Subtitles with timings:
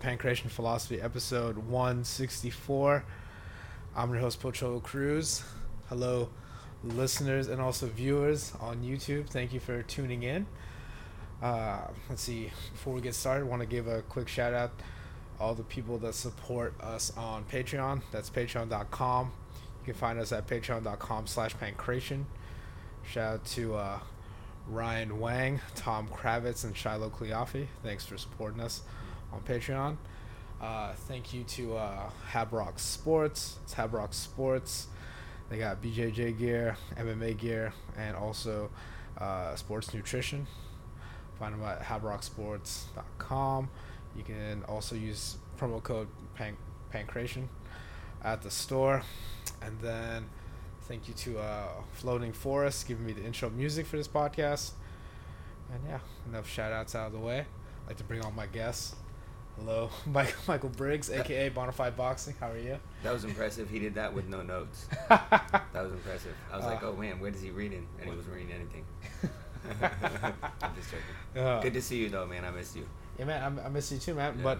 [0.00, 3.04] Pancreation Philosophy, episode 164.
[3.96, 5.42] I'm your host, Pocholo Cruz.
[5.88, 6.28] Hello,
[6.84, 9.28] listeners and also viewers on YouTube.
[9.28, 10.46] Thank you for tuning in.
[11.42, 12.50] Uh, let's see.
[12.72, 14.70] Before we get started, I want to give a quick shout out
[15.40, 18.02] all the people that support us on Patreon.
[18.12, 19.32] That's patreon.com.
[19.80, 22.26] You can find us at patreon.com slash pancreation.
[23.04, 23.98] Shout out to uh,
[24.68, 27.66] Ryan Wang, Tom Kravitz, and Shiloh Cleofi.
[27.82, 28.82] Thanks for supporting us
[29.32, 29.96] on Patreon.
[30.60, 33.58] Uh, thank you to uh, Habrock Sports.
[33.62, 34.88] It's Habrock Sports.
[35.48, 38.70] They got BJJ gear, MMA gear, and also
[39.18, 40.46] uh, sports nutrition.
[41.38, 43.70] Find them at habrocksports.com.
[44.16, 46.56] You can also use promo code Pan-
[46.92, 47.48] Pancreation
[48.22, 49.02] at the store.
[49.62, 50.28] And then
[50.82, 54.72] thank you to uh, Floating Forest giving me the intro music for this podcast.
[55.72, 57.40] And yeah, enough shout outs out of the way.
[57.40, 58.96] I'd like to bring on my guests.
[59.58, 62.34] Hello, Michael Michael Briggs, aka Bonafide Boxing.
[62.38, 62.78] How are you?
[63.02, 63.68] That was impressive.
[63.68, 64.86] He did that with no notes.
[65.08, 66.34] that was impressive.
[66.52, 67.86] I was like, Uh, oh man, where is he reading?
[68.00, 68.84] And he wasn't reading anything.
[70.62, 71.42] I'm just joking.
[71.42, 72.44] Uh, Good to see you though, man.
[72.44, 72.86] I missed you.
[73.18, 74.34] Yeah, man, I, I miss you too, man.
[74.38, 74.42] Yeah.
[74.44, 74.58] But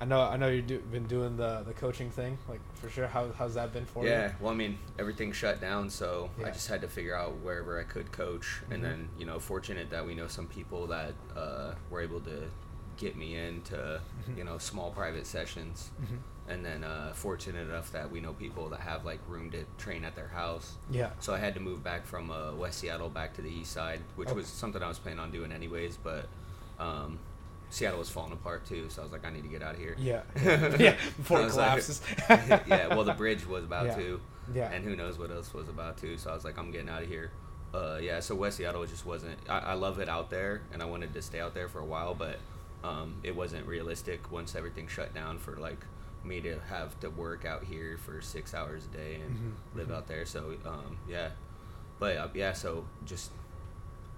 [0.00, 3.06] I know I know you've do, been doing the the coaching thing, like for sure.
[3.06, 4.16] How how's that been for Yeah, you?
[4.18, 4.32] Yeah.
[4.40, 6.46] Well, I mean, everything shut down, so Yeah.
[6.48, 8.60] I just had to figure out wherever I could coach.
[8.68, 8.74] Mhm.
[8.74, 12.42] And then, you know, fortunate that we know some people that uh, were able to
[13.04, 14.38] get me into, Mhm.
[14.38, 15.90] you know, small private sessions.
[15.98, 16.16] hmm
[16.46, 20.04] And then uh, fortunate enough that we know people that have like room to train
[20.04, 20.74] at their house.
[20.90, 21.10] Yeah.
[21.20, 24.00] So I had to move back from uh, West Seattle back to the east side,
[24.16, 25.96] which was something I was planning on doing anyways.
[25.96, 26.26] But
[26.78, 27.18] um,
[27.70, 29.80] Seattle was falling apart too, so I was like, I need to get out of
[29.80, 29.96] here.
[29.98, 30.20] Yeah.
[30.78, 30.96] yeah.
[31.16, 32.02] Before it was like- collapses.
[32.68, 33.96] yeah, well, the bridge was about Yeah.
[33.96, 34.20] to,
[34.54, 34.70] Yeah.
[34.70, 36.18] and who knows what else was about to.
[36.18, 37.30] So I was like, I'm getting out of here.
[37.72, 39.38] Uh, yeah, so West Seattle just wasn't.
[39.48, 41.84] I, I love it out there, and I wanted to stay out there for a
[41.86, 42.36] while, but
[42.84, 45.84] um, it wasn't realistic once everything shut down for like
[46.22, 49.88] me to have to work out here for six hours a day and Mhm, live
[49.88, 49.94] mhm.
[49.96, 50.24] out there.
[50.26, 51.30] So um, yeah,
[51.98, 53.30] but uh, yeah, so just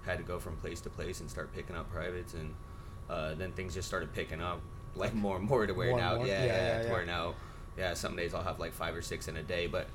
[0.05, 2.53] had to go from place to place and start picking up privates, and
[3.09, 4.61] uh, then things just started picking up
[4.95, 6.27] like more and more to where More now, more?
[6.27, 6.91] yeah, Yeah, yeah, yeah, to yeah.
[6.93, 7.35] where now,
[7.77, 9.87] yeah, some days I'll have like five or six in a day, but.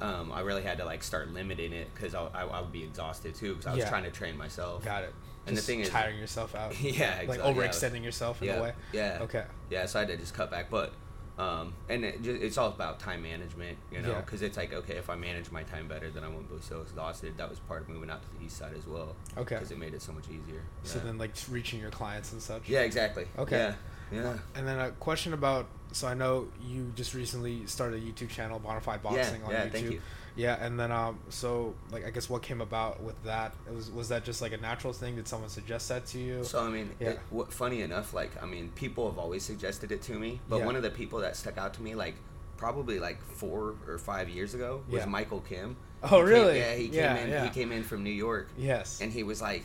[0.00, 2.82] Um, I really had to like start limiting it because I, I, I would be
[2.82, 3.88] exhausted too because I was Yeah.
[3.88, 4.84] trying to train myself.
[4.84, 5.14] Got it.
[5.46, 6.80] And the thing is- tiring yourself out.
[6.80, 7.54] yeah, Like exactly.
[7.54, 8.72] overextending yourself in yeah, a way.
[8.92, 9.18] Yeah.
[9.22, 9.44] Okay.
[9.70, 10.92] Yeah, so I had to just cut back, but
[11.38, 14.20] um, and it just, it's all about time management, you know, Yeah.
[14.20, 16.82] because it's like okay, if I manage my time better, then I won't be so
[16.82, 17.36] exhausted.
[17.38, 19.16] That was part of moving out to the east side as well.
[19.36, 19.56] Okay.
[19.56, 20.60] Because it made it so much easier.
[20.84, 21.06] So Yeah.
[21.06, 22.68] then, like reaching your clients and such.
[22.68, 23.26] yeah, exactly.
[23.38, 23.56] Okay.
[23.56, 23.74] Yeah.
[24.12, 24.36] Yeah.
[24.54, 25.66] And then a question about.
[25.92, 29.46] So I know you just recently started a YouTube channel, Bonafide Boxing, yeah.
[29.46, 29.64] on yeah.
[29.66, 29.72] YouTube.
[29.72, 30.00] Thank you.
[30.34, 33.54] Yeah, and then um, so like I guess what came about with that?
[33.66, 35.16] It was was that just like a natural thing?
[35.16, 36.42] Did someone suggest that to you?
[36.44, 37.10] So I mean, Yeah.
[37.10, 40.58] it, what, funny enough, like I mean, people have always suggested it to me, but
[40.60, 40.66] Yeah.
[40.66, 42.14] one of the people that stuck out to me, like
[42.56, 45.06] probably like four or five years ago, was Yeah.
[45.06, 45.76] Michael Kim.
[46.02, 46.58] Oh, He came- really?
[46.58, 47.28] yeah, he came Yeah, in.
[47.30, 47.44] yeah.
[47.44, 49.00] He came in from New York, yes.
[49.00, 49.64] and he was like,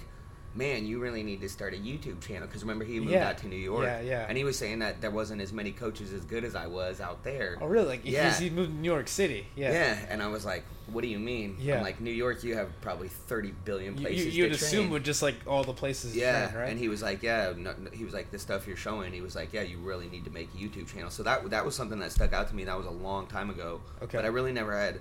[0.56, 3.30] "Man, you really need to start a YouTube channel." Because remember, he moved Yeah.
[3.30, 4.26] out to New York, Yeah, yeah.
[4.28, 7.00] and he was saying that there wasn't as many coaches as good as I was
[7.02, 7.58] out there.
[7.62, 7.86] oh, really?
[7.88, 8.34] Like Yeah.
[8.40, 9.48] he moved to New York City.
[9.56, 9.72] Yeah.
[9.72, 11.78] Yeah, and I was like, "What do you mean?" Yeah.
[11.78, 14.80] I'm like, "New York, you have probably thirty billion You, places." you, would to assume
[14.86, 16.16] train." with just like all the places.
[16.16, 16.70] Yeah, train, right?
[16.72, 19.22] and he was like, "Yeah," no, no- he was like, "The stuff you're showing." He
[19.22, 21.76] was like, "Yeah, you really need to make a YouTube channel." So that that was
[21.76, 22.64] something that stuck out to me.
[22.64, 24.18] That was a long time ago, Okay.
[24.18, 25.00] but I really never had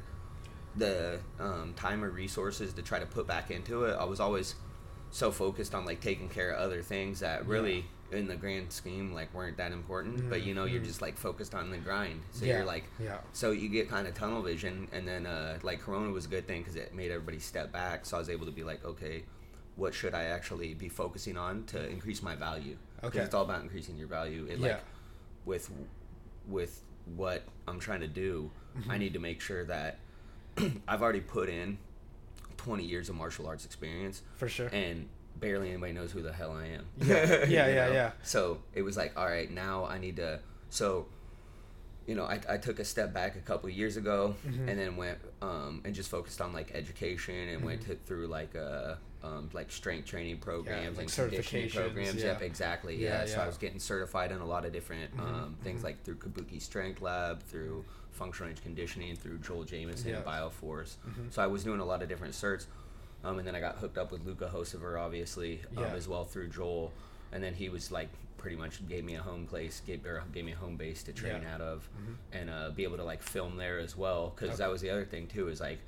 [0.76, 3.96] the um, time or resources to try to put back into it.
[3.98, 4.54] I was always
[5.10, 9.12] so focused on like taking care of other things that really, in the grand scheme,
[9.12, 10.28] like weren't that important.
[10.30, 10.86] But you know, you're Mhm.
[10.86, 12.20] just like focused on the grind.
[12.32, 12.58] So yeah.
[12.58, 13.18] you're like, yeah.
[13.32, 16.46] so you get kind of tunnel vision, and then uh, like Corona was a good
[16.46, 18.04] thing because it made everybody step back.
[18.06, 19.24] So I was able to be like, okay,
[19.76, 23.18] what should I actually be focusing on to increase my value Okay.
[23.20, 24.46] it's all about increasing your value.
[24.48, 24.66] It Yeah.
[24.74, 24.80] like
[25.44, 25.70] with
[26.48, 26.82] with
[27.16, 28.90] what I'm trying to do, Mm-hmm.
[28.90, 29.98] I need to make sure that
[30.88, 31.78] I've already put in
[32.66, 34.66] 20 years of martial arts experience, For sure.
[34.72, 35.08] and
[35.38, 36.84] barely anybody knows who the hell I am.
[37.00, 37.44] Yeah.
[37.48, 37.92] Yeah, yeah, know?
[37.92, 38.10] yeah.
[38.24, 40.40] So it was like, all right, now I need to.
[40.68, 41.06] So,
[42.08, 44.68] you know, I, I took a step back a couple of years ago, Mhm.
[44.68, 47.86] and then went um, and just focused on like education and went Mhm.
[47.86, 52.22] to, through like uh um, like strength training programs like and conditioning programs.
[52.22, 52.96] Yep, exactly.
[52.96, 53.26] Yeah, Yeah.
[53.26, 53.40] So.
[53.40, 55.84] I was getting certified in a lot of different Mhm, um, things mhm.
[55.84, 57.84] like through Kabuki Strength Lab, through
[58.16, 60.22] Functional Range Conditioning, through Joel Jamieson, Yeah.
[60.22, 60.96] Bioforce.
[61.06, 61.30] Mhm.
[61.32, 62.66] So I was doing a lot of different certs.
[63.24, 65.94] Um, and then I got hooked up with Luca Hosever, obviously, um, Yeah.
[65.94, 66.92] as well through Joel.
[67.32, 68.08] And then he was like
[68.38, 71.12] pretty much gave me a home place, gave, or gave me a home base to
[71.12, 71.54] train Yeah.
[71.54, 72.16] out of, Mhm.
[72.32, 74.30] and uh, be able to like film there as well.
[74.30, 74.58] Because Okay.
[74.58, 75.78] that was the other thing too is like,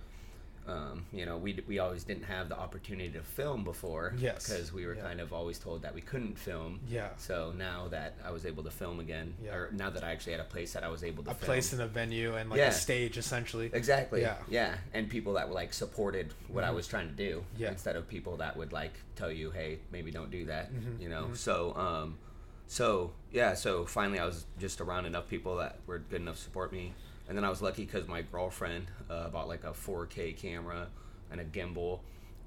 [0.69, 4.15] um, you know, we we always didn't have the opportunity to film before.
[4.19, 4.47] Yes.
[4.49, 5.03] Because we were Yeah.
[5.03, 6.81] kind of always told that we couldn't film.
[6.89, 7.09] Yeah.
[7.17, 9.55] So now that I was able to film again, Yeah.
[9.55, 11.47] or now that I actually had a place that I was able to A film.
[11.47, 12.69] place in a venue and like Yeah.
[12.69, 13.71] a stage essentially.
[13.73, 14.21] Exactly.
[14.21, 14.37] Yeah.
[14.49, 14.77] Yeah.
[14.93, 17.45] And people that were like supported what I was trying to do.
[17.57, 17.71] Yeah.
[17.71, 20.73] Instead of people that would like tell you, hey, maybe don't do that.
[20.73, 21.03] Mm-hmm.
[21.03, 21.31] You know.
[21.35, 22.19] So um,
[22.67, 23.55] so yeah.
[23.55, 26.93] So finally, I was just around enough people that were good enough to support me,
[27.29, 30.89] and then I was lucky because my girlfriend uh, bought like a 4K camera
[31.31, 32.01] and a gimbal.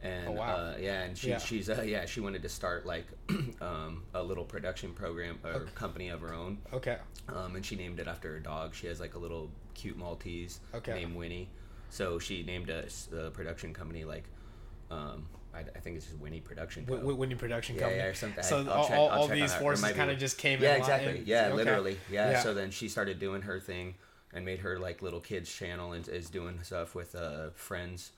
[0.04, 0.56] And Oh, wow.
[0.56, 1.38] uh, yeah, and she, Yeah.
[1.38, 3.06] she's uh, yeah she wanted to start like
[3.62, 6.98] um, a little production program or company of her own, Okay.
[7.30, 8.74] um, and she named it after her dog.
[8.74, 10.94] She has like a little cute Maltese Okay.
[10.96, 11.50] named Winnie.
[11.92, 12.86] So she named a,
[13.16, 14.24] a production company like,
[14.90, 16.84] um, I, I think it's just Winnie Production.
[16.86, 16.94] Co.
[16.94, 18.00] W- w- winning production yeah, company.
[18.02, 18.44] yeah, or something.
[18.44, 20.80] So I'll all, check- all, all these forces kind of just came Yeah, in.
[20.82, 21.18] exactly.
[21.20, 21.54] in- yeah, okay.
[21.56, 21.98] literally.
[22.10, 22.32] Yeah.
[22.32, 22.40] Yeah.
[22.42, 23.96] So then she started doing her thing
[24.34, 28.12] and made her like little kids channel and is doing stuff with uh, friends.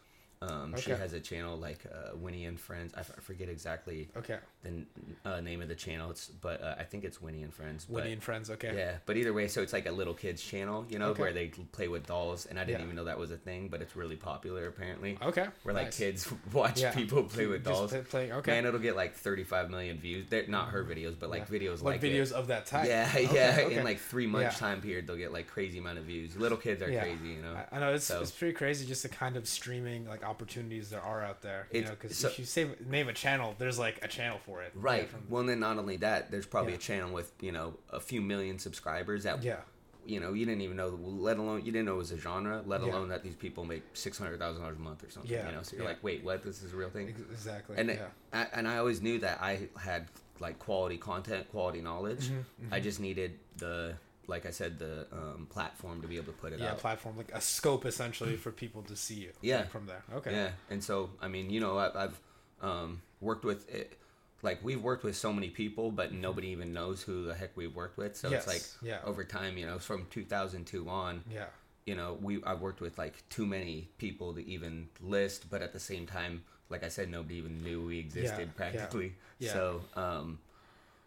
[0.49, 2.93] Um, She has a channel like uh, Winnie and Friends.
[2.95, 4.37] I, f- I forget exactly Okay.
[4.63, 4.87] the n-
[5.25, 6.09] uh, name of the channel.
[6.11, 7.87] It's but uh, I think it's Winnie and Friends.
[7.87, 8.49] Winnie but- and friends.
[8.49, 8.73] Okay.
[8.75, 11.21] yeah, but either way, so it's like a little kids channel, you know, Okay.
[11.21, 12.85] where they play with dolls, and I didn't Yeah.
[12.85, 15.17] even know that was a thing, but it's really popular apparently.
[15.21, 15.47] Okay.
[15.63, 16.91] Where like kids watch Yeah.
[16.93, 17.91] people play with Just dolls.
[17.91, 18.51] play- play- okay.
[18.51, 20.27] Man, it'll get like 35 million views.
[20.29, 21.59] They're not her videos, but like Yeah.
[21.59, 22.33] videos like like videos it.
[22.33, 22.87] of that type.
[22.87, 23.57] Yeah, Okay, yeah.
[23.65, 23.75] okay.
[23.77, 26.35] In like three months time period, they'll get like crazy amount of views.
[26.35, 27.53] Little kids are crazy, you know.
[27.71, 30.89] I- I know it's, So- it's pretty crazy just the kind of streaming like opportunities
[30.89, 31.67] there are out there.
[31.71, 34.39] You It's- know, because so- if you say name a channel, there's like a channel
[34.45, 34.71] for it.
[34.75, 35.09] Right.
[35.11, 36.77] Yeah, well, and then not only that, there's probably Yeah.
[36.83, 39.61] a channel with you know a few million subscribers that yeah.
[40.05, 40.89] you know you didn't even know.
[40.89, 42.63] Let alone you didn't know it was a genre.
[42.65, 45.31] Let alone that these people make six hundred thousand dollars a month or something.
[45.31, 46.43] Yeah, You know, so you're like, wait, what?
[46.43, 47.07] This is a real thing.
[47.31, 47.77] Exactly.
[47.77, 48.39] and it- yeah.
[48.41, 50.07] I, and I always knew that I had
[50.39, 52.25] like quality content, quality knowledge.
[52.29, 53.95] Mm-hmm, I just needed the
[54.27, 56.77] like I said the um, platform to be able to put it yeah, out.
[56.79, 59.31] platform like a scope essentially for people to see you.
[59.41, 59.63] Yeah.
[59.63, 60.03] From, from there.
[60.15, 60.31] Okay.
[60.31, 62.19] Yeah, and so I mean, you know, I, I've
[62.61, 63.97] um, worked with it.
[64.41, 67.73] Like we've worked with so many people, but nobody even knows who the heck we've
[67.75, 68.15] worked with.
[68.17, 68.47] So Yes, it's
[68.81, 68.99] like yeah.
[69.05, 71.45] over time, you know, from 2002 on, Yeah.
[71.85, 75.71] you know, we I've worked with like too many people to even list, but at
[75.71, 79.13] the same time, like I said, nobody even knew we existed yeah, practically.
[79.39, 79.53] yeah.
[79.53, 80.39] So, um,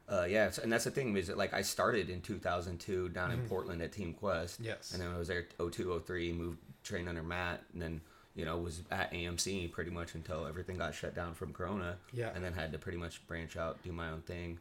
[0.08, 3.40] uh, yeah, and that's the thing is that like I started in 2002 down in
[3.48, 4.60] Portland at Team Quest.
[4.60, 4.68] Mm-hmm.
[4.68, 4.92] Yes.
[4.92, 8.00] And then I was there 02, 03, moved trained under Matt, and then
[8.34, 11.96] you know was at AMC pretty much until everything got shut down from Corona.
[12.12, 12.30] Yeah.
[12.34, 14.58] And then had to pretty much branch out, do my own thing.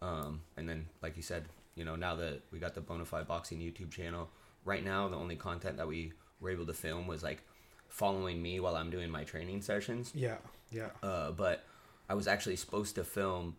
[0.00, 1.44] Um, and then, like you said,
[1.74, 4.28] you know, now that we got the Bonafide Boxing YouTube channel,
[4.64, 7.42] right now the only content that we were able to film was like
[7.88, 10.12] following me while I'm doing my training sessions.
[10.14, 10.36] Yeah.
[10.70, 10.90] Yeah.
[11.02, 11.64] Uh, but
[12.08, 13.56] I was actually supposed to film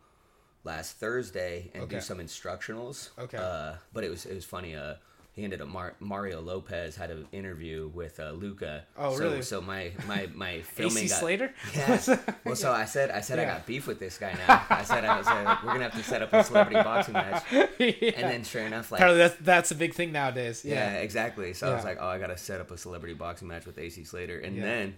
[0.65, 1.95] last Thursday and Okay.
[1.95, 3.09] do some instructionals.
[3.17, 3.37] Okay.
[3.37, 4.75] Uh, but it was it was funny.
[4.75, 4.95] Uh,
[5.33, 8.85] he ended up Mar- Mario Lopez had an interview with uh, Luca.
[8.97, 9.41] Oh, so, really?
[9.41, 11.53] So my my my filming AC got, Slater.
[11.75, 12.17] yeah.
[12.45, 14.65] Well, so I said, I said I got beef with this guy now.
[14.69, 17.43] I said, I was like, we're gonna have to set up a celebrity boxing match.
[17.51, 18.11] yeah.
[18.15, 20.63] And then, sure enough, like, Apparently that's that's a big thing nowadays.
[20.63, 20.99] yeah, Yeah.
[20.99, 21.51] exactly.
[21.53, 24.05] So I was like, oh, I gotta set up a celebrity boxing match with AC
[24.05, 24.63] Slater, and Yeah.
[24.63, 24.95] then,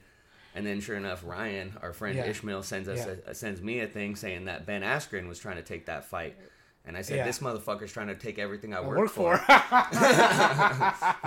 [0.57, 2.25] and then, sure enough, Ryan, our friend Yeah.
[2.25, 3.13] Ishmael, sends us Yeah.
[3.27, 6.35] a, sends me a thing saying that Ben Askren was trying to take that fight.
[6.85, 7.25] And I said, Yeah.
[7.25, 9.37] this motherfucker's trying to take everything I, I work, work for.
[9.37, 9.51] for.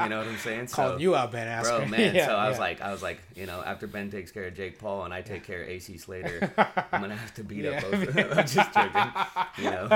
[0.03, 0.67] you know what I'm saying?
[0.69, 1.63] Calling you out, Ben Askren.
[1.81, 2.15] Bro, man.
[2.21, 4.55] Yeah, so I was like, I was like, you know, after Ben takes care of
[4.55, 6.51] Jake Paul and I take care of AC Slater,
[6.93, 7.93] I'm gonna have to beat up both.
[8.09, 8.29] of them.
[8.33, 9.13] I'm just joking,
[9.59, 9.87] you know.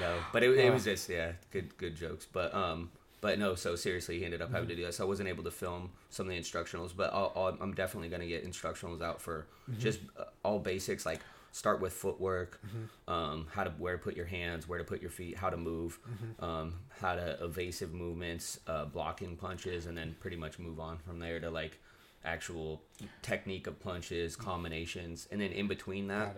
[0.00, 2.26] No, but it, it was just yeah, good good jokes.
[2.32, 2.90] But um,
[3.24, 3.54] but no.
[3.54, 4.92] So seriously, he ended up having to do that.
[4.92, 8.10] So I wasn't able to film some of the instructionals, but I'll, I'll, I'm definitely
[8.10, 9.46] gonna get instructionals out for
[9.78, 11.20] just uh, all basics like.
[11.52, 12.60] Start with footwork,
[13.06, 15.56] um, how to where to put your hands, where to put your feet, how to
[15.56, 16.00] move,
[16.40, 21.20] um, how to evasive movements, uh, blocking punches, and then pretty much move on from
[21.20, 21.78] there to like
[22.24, 22.82] actual
[23.22, 26.34] technique of punches, combinations, and then in between that,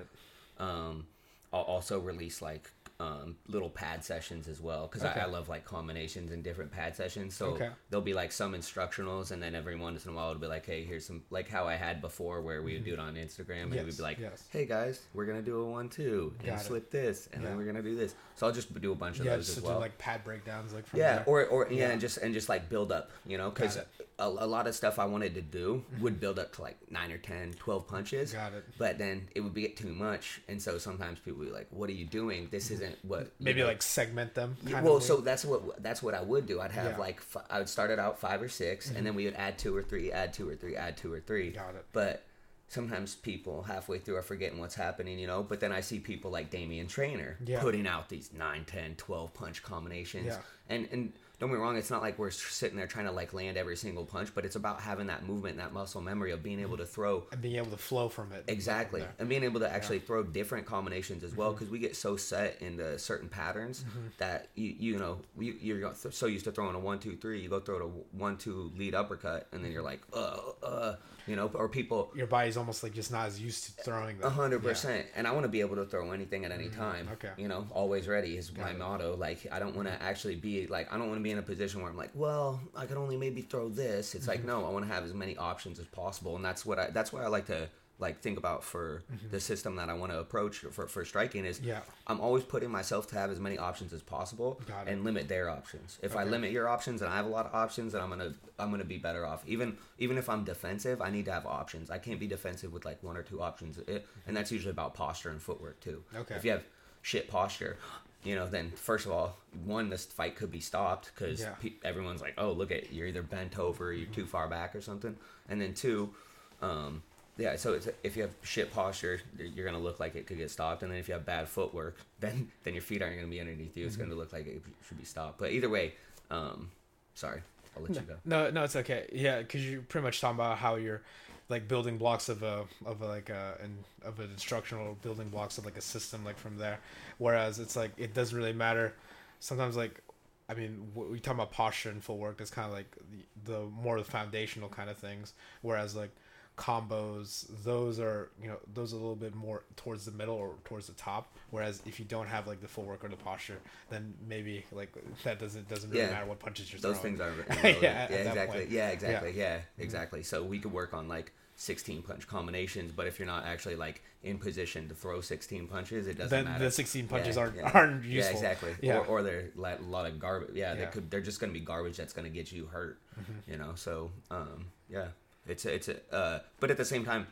[0.59, 1.07] um,
[1.51, 5.21] I'll also release like um, little pad sessions as well because Okay.
[5.21, 7.35] I, I love like combinations and different pad sessions.
[7.37, 7.69] So Okay.
[7.91, 10.65] there'll be like some instructionals, and then every once in a while it'll be like,
[10.65, 13.65] hey, here's some like how I had before where we would do it on Instagram,
[13.65, 14.45] and Yes, we'd be like, yes.
[14.51, 16.65] hey guys, we're gonna do a one two and Got it.
[16.65, 17.49] slip this, and Yeah.
[17.51, 18.15] then we're gonna do this.
[18.35, 19.75] So I'll just do a bunch of Yeah, those as well.
[19.75, 21.25] do like pad breakdowns, like Yeah, there.
[21.27, 21.91] or or yeah, Yeah.
[21.91, 23.79] and just and just like build up, you know, because
[24.19, 27.13] a, a lot of stuff I wanted to do would build up to like nine
[27.13, 28.33] or 10, 12 punches.
[28.33, 28.65] Got it.
[28.79, 31.91] But then it would be too much, and so sometimes people would be like, "What
[31.91, 32.49] are you doing?
[32.51, 34.57] This isn't what." maybe know." like segment them.
[34.71, 36.61] Kind well, so that's what that's what I would do.
[36.63, 36.91] I'd have Yeah.
[36.93, 37.01] Mm-hmm.
[37.01, 39.59] like f- I would start it out five or 6 and then we would add
[39.59, 41.51] two or three, add two or three, add two or three.
[41.51, 41.85] Got it.
[41.93, 42.23] But
[42.69, 45.43] sometimes people halfway through are forgetting what's happening, you know.
[45.43, 47.61] But then I see people like Damian Trainer Yeah.
[47.61, 50.39] putting out these 9, 10, 12 punch combinations, Yeah.
[50.69, 53.35] and and don't get me wrong, it's not like we're sitting there trying to like
[53.35, 56.61] land every single punch, but it's about having that movement, that muscle memory of being
[56.61, 58.45] able to throw and being able to flow from it.
[58.49, 59.13] exactly, There.
[59.19, 62.61] and being able to actually throw different combinations as well, because we get so set
[62.63, 63.85] into certain patterns
[64.19, 67.49] that you you know you, you're so used to throwing a one two three, you
[67.49, 71.51] go throw a one two lead uppercut, and then you're like uh uh, you know,
[71.55, 74.23] or people Your body's almost like just not as used to throwing.
[74.23, 75.07] a hundred percent.
[75.17, 77.07] And I want to be able to throw anything at any time.
[77.07, 77.13] Mm-hmm.
[77.15, 77.31] okay.
[77.37, 78.79] You know, always ready is my it.
[78.79, 79.17] motto.
[79.17, 81.43] Like I don't want to actually be like I don't want to be in a
[81.43, 84.15] position where I'm like, well, I can only maybe throw this.
[84.15, 84.31] It's Mm-hmm.
[84.31, 86.87] like no, I want to have as many options as possible, and that's what I.
[86.91, 87.69] That's why I like to
[87.99, 91.57] like think about for the system that I want to approach for for striking is
[91.59, 91.69] Mm-hmm.
[91.69, 91.81] Yeah.
[92.07, 95.99] I'm always putting myself to have as many options as possible and limit their options.
[96.03, 98.33] If I limit your options and I have a lot of options, then I'm gonna
[98.59, 99.43] I'm gonna be better off.
[99.47, 99.69] Even
[99.99, 101.91] even if I'm defensive, I need to have options.
[101.91, 104.93] I can't be defensive with like one or two options, it, and that's usually about
[104.95, 105.99] posture and footwork too.
[106.15, 106.35] Okay.
[106.37, 106.65] If you have
[107.03, 107.79] shit posture,
[108.27, 111.55] you know, then first of all, one this fight could be stopped because Yeah.
[111.61, 114.81] pe- everyone's like, oh look at you're either bent over, you're too far back or
[114.81, 115.17] something,
[115.49, 116.13] and then two.
[116.61, 117.03] Um,
[117.39, 120.51] yeah, so it's, if you have shit posture, you're gonna look like it could get
[120.51, 123.41] stopped, and then if you have bad footwork, then then your feet aren't gonna be
[123.41, 123.87] underneath you.
[123.87, 124.05] It's Mm-hmm.
[124.11, 125.39] gonna look like it should be stopped.
[125.39, 125.95] But either way,
[126.31, 126.71] um,
[127.15, 127.43] sorry,
[127.77, 128.17] I'll let you go.
[128.25, 129.09] No, no, it's okay.
[129.13, 131.03] Yeah, because you're pretty much talking about how you're
[131.49, 135.59] like building blocks of a of a, like a and of an instructional building blocks
[135.59, 136.79] of like a system like from there.
[137.19, 138.95] Whereas it's like it doesn't really matter.
[139.41, 140.01] Sometimes like
[140.49, 142.39] I mean we talk about posture and footwork.
[142.39, 142.97] That's kind of like
[143.45, 145.35] the, the more the foundational kind of things.
[145.63, 146.11] Whereas like
[146.57, 150.55] combos those are you know those are a little bit more towards the middle or
[150.65, 153.59] towards the top whereas if you don't have like the footwork or the posture
[153.91, 156.11] then maybe like that doesn't doesn't really Yeah.
[156.13, 157.33] matter what punches you're Those throwing things are
[157.83, 158.67] Yeah, yeah, exactly.
[158.71, 159.33] Yeah, exactly.
[159.33, 159.57] Yeah.
[159.57, 160.23] Yeah, exactly.
[160.23, 164.03] So we could work on like 16 punch combinations, but if you're not actually like
[164.23, 166.65] in position to throw 16 punches, it doesn't then matter.
[166.65, 167.71] the 16 punches aren't yeah.
[167.73, 168.75] aren't useful Yeah, exactly.
[168.83, 168.99] Yeah.
[168.99, 170.51] Or, or they're like a lot of garbage.
[170.55, 173.01] Yeah, they could they're just gonna be garbage that's gonna get you hurt.
[173.21, 173.51] Mm-hmm.
[173.51, 173.73] You know.
[173.75, 175.09] So um, yeah,
[175.49, 175.97] it's a, it's a.
[176.15, 177.27] Uh, but at the same time,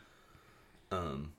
[0.91, 1.33] um,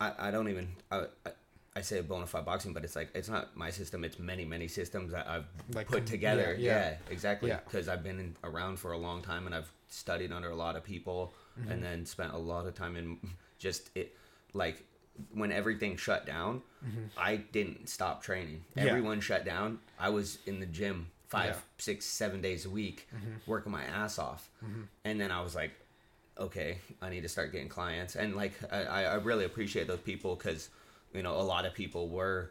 [0.00, 1.04] I I don't even I.
[1.24, 1.30] I
[1.78, 4.02] I say bona fide boxing, but it's like it's not my system.
[4.02, 5.44] It's many, many systems that I've
[5.74, 6.56] Like put together.
[6.58, 6.96] yeah, Yeah, yeah.
[7.10, 7.50] exactly.
[7.50, 7.60] Yeah.
[7.62, 10.76] Because I've been in, around for a long time and I've studied under a lot
[10.76, 11.70] of people, Mm-hmm.
[11.72, 13.18] and then spent a lot of time in
[13.58, 14.16] just it.
[14.54, 14.84] Like
[15.34, 16.62] when everything shut down,
[17.18, 18.64] I didn't stop training.
[18.70, 18.78] Mm-hmm.
[18.78, 18.86] Yeah.
[18.92, 19.78] Everyone shut down.
[20.00, 21.52] I was in the gym five, Yeah.
[21.52, 21.60] Mm-hmm.
[21.76, 23.06] six, seven days a week,
[23.46, 24.48] working my ass off,
[25.04, 25.72] and then I was like,
[26.38, 30.36] okay, I need to start getting clients, and like I, I really appreciate those people
[30.36, 30.68] because
[31.14, 32.50] you know a lot of people were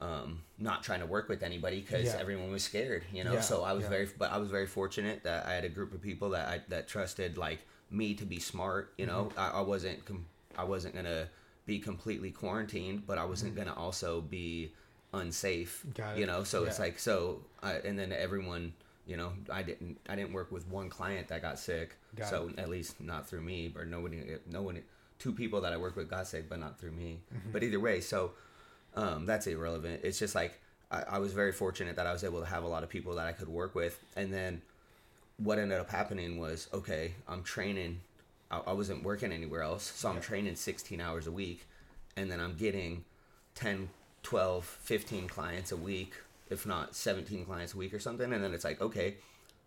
[0.00, 2.16] um, not trying to work with anybody because Yeah.
[2.18, 3.34] everyone was scared, you know.
[3.34, 3.90] Yeah, So I was yeah.
[3.90, 6.60] very, but I was very fortunate that I had a group of people that I
[6.68, 8.92] that trusted like me to be smart.
[8.98, 9.38] You know, Mm-hmm.
[9.40, 10.26] I, I wasn't com-
[10.58, 11.28] I wasn't gonna
[11.66, 14.72] be completely quarantined, but I wasn't gonna also be
[15.14, 15.84] unsafe.
[15.94, 16.18] Mm-hmm.
[16.18, 18.72] You know, so it's like so, I, and then everyone.
[19.12, 19.98] You know, I didn't.
[20.08, 21.96] I didn't work with one client that got sick.
[22.16, 24.22] Got so at least not through me, or nobody.
[24.50, 24.82] No one.
[25.18, 27.20] Two people that I worked with got sick, but not through me.
[27.34, 27.50] Mm-hmm.
[27.52, 28.30] But either way, so
[28.96, 30.00] um, that's irrelevant.
[30.02, 30.58] It's just like
[30.90, 33.14] I, I was very fortunate that I was able to have a lot of people
[33.16, 34.62] that I could work with, and then
[35.36, 38.00] what ended up happening was okay, I'm training.
[38.50, 40.22] I, I wasn't working anywhere else, so I'm Yeah.
[40.22, 41.66] training 16 hours a week,
[42.16, 43.04] and then I'm getting
[43.56, 43.90] 10,
[44.22, 46.14] 12, 15 clients a week,
[46.50, 49.16] if not 17 clients a week or something, and then it's like okay,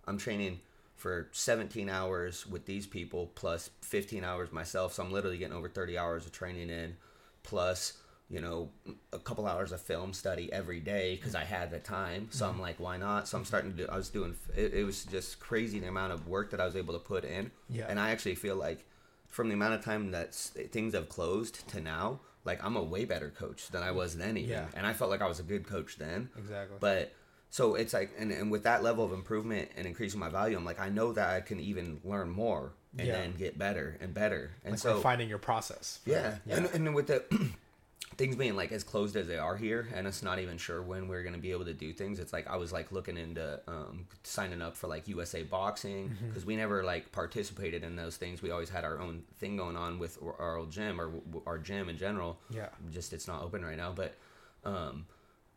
[0.08, 0.60] I'm training
[0.96, 5.67] for 17 hours with these people plus 15 hours myself, so I'm literally getting over
[5.67, 6.96] 30 hours of training in,
[7.44, 7.94] plus
[8.29, 8.70] you know
[9.13, 12.27] a couple hours of film study every day because I had the time.
[12.32, 13.27] So I'm like, why not?
[13.27, 13.88] So I'm starting to do.
[13.91, 14.36] I was doing.
[14.55, 17.24] It, it was just crazy the amount of work that I was able to put
[17.24, 17.51] in.
[17.70, 17.86] Yeah.
[17.88, 18.86] And I actually feel like
[19.27, 23.03] from the amount of time that things have closed to now, like I'm a way
[23.05, 24.49] better coach than I was then even.
[24.51, 24.65] Yeah.
[24.75, 26.29] And I felt like I was a good coach then.
[26.37, 26.77] Exactly.
[26.79, 27.11] But
[27.49, 30.65] so it's like, and, and with that level of improvement and increasing my value, I'm
[30.65, 33.13] like, I know that I can even learn more and Yeah.
[33.15, 34.51] then get better and better.
[34.63, 35.99] And like so finding your process.
[36.05, 36.57] yeah, Yeah.
[36.57, 37.23] And, and with the
[38.17, 41.07] things being like as closed as they are here, and it's not even sure when
[41.07, 42.19] we're gonna be able to do things.
[42.19, 46.27] It's like I was like looking into um, signing up for like USA Boxing Mm-hmm.
[46.29, 48.41] because we never like participated in those things.
[48.41, 51.12] We always had our own thing going on with our old gym or
[51.45, 52.39] our gym in general.
[52.50, 52.69] Yeah.
[52.91, 54.13] just it's not open right now, but.
[54.63, 55.05] Um,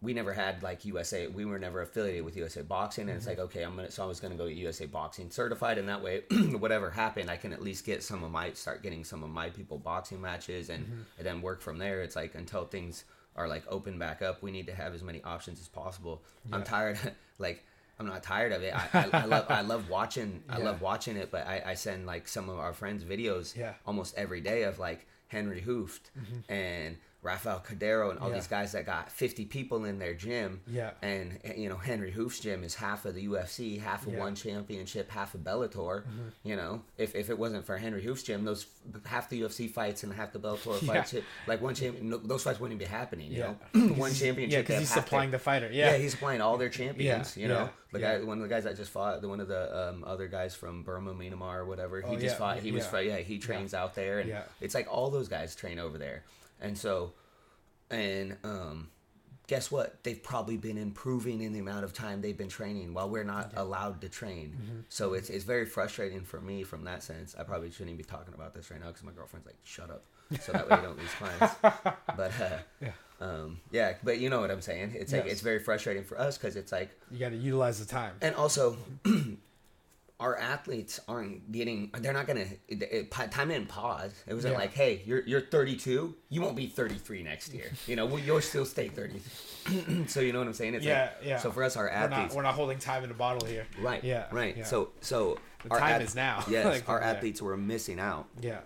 [0.00, 1.26] we never had like USA.
[1.26, 3.90] We were never affiliated with USA Boxing, and it's like okay, I'm gonna.
[3.90, 7.36] So I was gonna go get USA Boxing certified, and that way, whatever happened, I
[7.36, 10.70] can at least get some of my start getting some of my people boxing matches,
[10.70, 12.02] and, and then work from there.
[12.02, 13.04] It's like until things
[13.36, 16.22] are like open back up, we need to have as many options as possible.
[16.52, 16.98] I'm tired,
[17.38, 17.64] like.
[18.00, 18.72] I'm not tired of it.
[18.72, 22.06] I, I, I love I love watching I love watching it, but I, I send
[22.06, 23.72] like some of our friends videos Yeah.
[23.84, 26.52] almost every day of like Henry Hooft Mm-hmm.
[26.52, 28.36] and Rafael Cordeiro and all Yeah.
[28.36, 30.60] these guys that got 50 people in their gym.
[30.68, 30.92] Yeah.
[31.02, 34.14] And, you know, Henry Hooft's gym is half of the UFC, half of Yeah.
[34.14, 34.22] Mm-hmm.
[34.22, 36.04] one championship, half of Bellator.
[36.44, 38.66] You know, if, if it wasn't for Henry Hooft's gym, those
[39.04, 41.02] half the UFC fights and half the Bellator Yeah.
[41.02, 41.14] fights,
[41.48, 43.54] like one champion, no, those fights wouldn't be happening, you Yeah.
[43.74, 43.94] know?
[43.94, 44.66] one Yeah, championship.
[44.66, 45.68] because he's supplying their- the fighter.
[45.72, 45.90] yeah.
[45.92, 45.98] Yeah.
[45.98, 47.36] he's supplying all their champions.
[47.36, 48.18] Yeah, You know, yeah, the yeah.
[48.18, 50.54] guy, one of the guys that just fought, the one of the um, other guys
[50.54, 52.00] from Burma, Myanmar, or whatever.
[52.00, 52.58] He Oh, just yeah, fought.
[52.60, 53.00] He was, yeah.
[53.00, 54.42] yeah, he trains out there, and Yeah.
[54.60, 56.22] it's like all those guys train over there,
[56.60, 57.12] and so,
[57.90, 58.88] and um,
[59.46, 60.02] guess what?
[60.04, 63.52] They've probably been improving in the amount of time they've been training while we're not
[63.56, 64.56] allowed to train.
[64.60, 64.78] Mm-hmm.
[64.88, 67.34] So it's it's very frustrating for me from that sense.
[67.38, 69.90] I probably shouldn't even be talking about this right now because my girlfriend's like, "Shut
[69.90, 70.04] up,"
[70.40, 71.54] so that way I don't lose clients.
[72.16, 72.90] But uh, Yeah.
[73.20, 74.92] um, yeah, but you know what I'm saying.
[74.96, 75.32] It's like Yes.
[75.34, 78.14] it's very frustrating for us because it's like, You got to utilize the time.
[78.20, 78.76] and also.
[80.20, 81.90] Our athletes aren't getting.
[81.96, 82.46] They're not gonna.
[83.30, 84.12] Time in pause.
[84.26, 84.58] It wasn't Yeah.
[84.58, 86.12] like, "Hey, you're you're 32.
[86.28, 87.70] You won't be 33 next year.
[87.86, 89.20] You know, well, you'll still stay 30."
[90.08, 90.74] so you know what I'm saying?
[90.74, 91.38] It's Yeah, like, yeah.
[91.38, 93.66] So for us, our We're athletes, not, we're not holding time in a bottle here.
[93.80, 94.02] right?
[94.02, 94.26] Yeah.
[94.32, 94.56] right.
[94.56, 94.64] yeah.
[94.64, 96.44] So so The our time is now.
[96.48, 97.10] Yes, Like, our yeah.
[97.10, 98.26] athletes were missing out.
[98.40, 98.58] Yeah.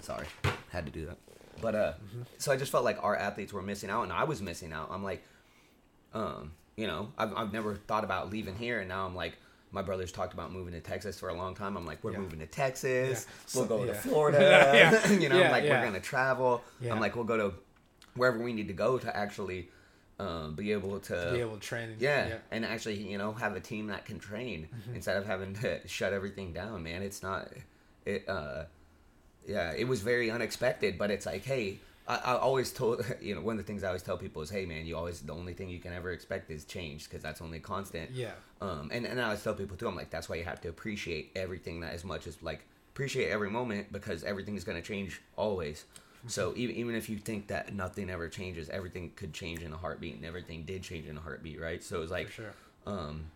[0.00, 0.26] Sorry,
[0.70, 1.18] had to do that.
[1.60, 2.22] But uh, Mm-hmm.
[2.38, 4.88] so I just felt like our athletes were missing out, and I was missing out.
[4.90, 5.22] I'm like,
[6.14, 9.34] um, you know, I've I've never thought about leaving here, and now I'm like.
[9.70, 11.76] My brothers talked about moving to Texas for a long time.
[11.76, 12.20] I'm like, we're Yeah.
[12.20, 13.26] moving to Texas.
[13.28, 13.34] Yeah.
[13.60, 13.92] We'll So- go to.
[13.92, 15.02] Florida.
[15.20, 15.78] You know, Yeah, I'm like, yeah.
[15.80, 16.64] we're gonna travel.
[16.80, 16.90] Yeah.
[16.94, 17.52] I'm like, we'll go to
[18.14, 19.68] wherever we need to go to actually
[20.18, 21.90] um, be able to Be able to train.
[21.90, 24.94] and- yeah, and actually, you know, have a team that can train Mm-hmm.
[24.94, 26.82] instead of having to shut everything down.
[26.82, 27.48] Man, it's not.
[28.06, 28.26] It.
[28.26, 28.64] uh
[29.46, 33.40] Yeah, it was very unexpected, but it's like, hey, I, I always told you know
[33.40, 35.52] one of the things I always tell people is, hey, man, you always the only
[35.52, 38.10] thing you can ever expect is change because that's only constant.
[38.10, 38.32] Yeah.
[38.60, 40.68] Um, and and I always tell people too, I'm like, that's why you have to
[40.68, 44.86] appreciate everything that as much as like appreciate every moment because everything is going to
[44.86, 45.84] change always.
[46.26, 49.76] So even even if you think that nothing ever changes, everything could change in a
[49.76, 51.82] heartbeat, and everything did change in a heartbeat, right?
[51.82, 52.52] So it's like, sure.
[52.86, 53.30] um,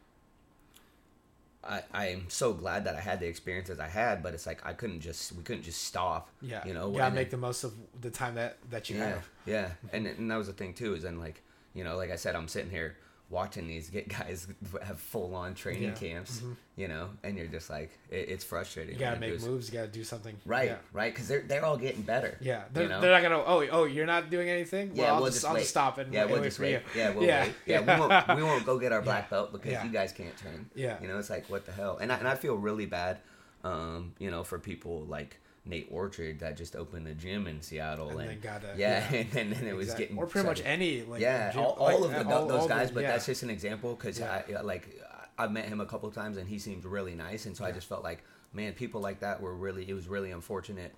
[1.64, 4.64] I I am so glad that I had the experiences I had, but it's like
[4.66, 6.28] I couldn't just we couldn't just stop.
[6.40, 6.66] Yeah.
[6.66, 9.28] you know, You gotta make the most of the time that that you yeah, have.
[9.46, 10.94] yeah, and and that was the thing too.
[10.94, 11.42] Is then like
[11.74, 12.96] you know, like I said, I'm sitting here
[13.32, 14.46] watching these get guys
[14.84, 15.94] have full on training Yeah.
[15.94, 16.42] camps,
[16.76, 18.94] you know, and you're just like, it, it's frustrating.
[18.94, 19.68] You gotta make because- moves.
[19.68, 20.36] You gotta do something.
[20.44, 20.76] right, Yeah.
[20.92, 22.36] right, because they're they're all getting better.
[22.40, 23.00] Yeah, they're, you know?
[23.00, 23.42] they're not gonna.
[23.44, 24.90] Oh, oh, you're not doing anything.
[24.90, 26.82] Well, yeah, I'll we'll just, just I'll just stop and, yeah, we'll just wait.
[26.94, 27.54] Yeah, we'll Yeah, wait.
[27.66, 30.70] Yeah, we won't we won't go get our black belt because you guys can't train.
[30.74, 31.00] Yeah.
[31.00, 33.18] you know, it's like what the hell, and I, and I feel really bad,
[33.64, 38.10] um, you know, for people like Nate Orchard that just opened a gym in Seattle
[38.10, 39.18] And and, then gotta- yeah, yeah.
[39.20, 40.04] and then, then it was Exactly.
[40.06, 42.68] getting or pretty much any like yeah, gym- all, like, of the, all- those all
[42.68, 43.12] the- guys, but yeah.
[43.12, 44.42] that's just an example because Yeah.
[44.58, 45.00] I like
[45.38, 47.70] I met him a couple of times and he seemed really nice, and so I
[47.72, 48.22] just felt like
[48.52, 50.94] man, people like that were really it was really unfortunate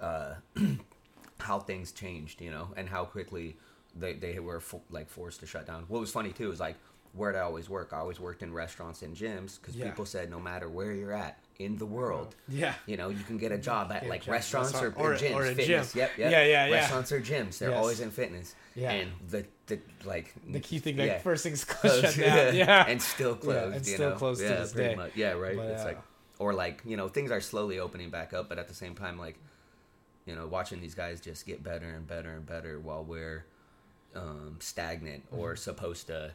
[0.00, 0.34] uh,
[1.40, 3.56] how things changed, you know, and how quickly
[3.96, 5.84] they they were fo- like forced to shut down.
[5.88, 6.76] What was funny too is like
[7.12, 7.90] where did I always work?
[7.92, 11.38] I always worked in restaurants and gyms because people said no matter where you're at
[11.58, 12.74] in the world, yeah.
[12.86, 15.14] you know, you can get a job at a like job, restaurants or, restaurant, or-
[15.24, 15.92] gyms, or a fitness.
[15.92, 16.00] gym.
[16.00, 16.30] Yep, yep.
[16.32, 16.74] Yeah, yeah, yeah.
[16.74, 17.78] Restaurants or gyms, they're Yes.
[17.78, 18.54] always in fitness.
[18.74, 18.90] Yeah.
[18.90, 21.18] And the the like The key thing, like yeah.
[21.18, 22.56] first things closed, shut down.
[22.56, 23.76] Yeah, and still closed.
[23.76, 24.16] and you still know?
[24.16, 24.94] closed to yeah, this pretty day.
[24.96, 25.12] Much.
[25.14, 25.56] Yeah, right.
[25.56, 26.00] But, it's uh, like,
[26.40, 29.16] or like you know, things are slowly opening back up, but at the same time,
[29.18, 29.36] like,
[30.26, 33.44] you know, watching these guys just get better and better and better while we're
[34.16, 35.38] um, stagnant Mm-hmm.
[35.38, 36.32] or supposed to.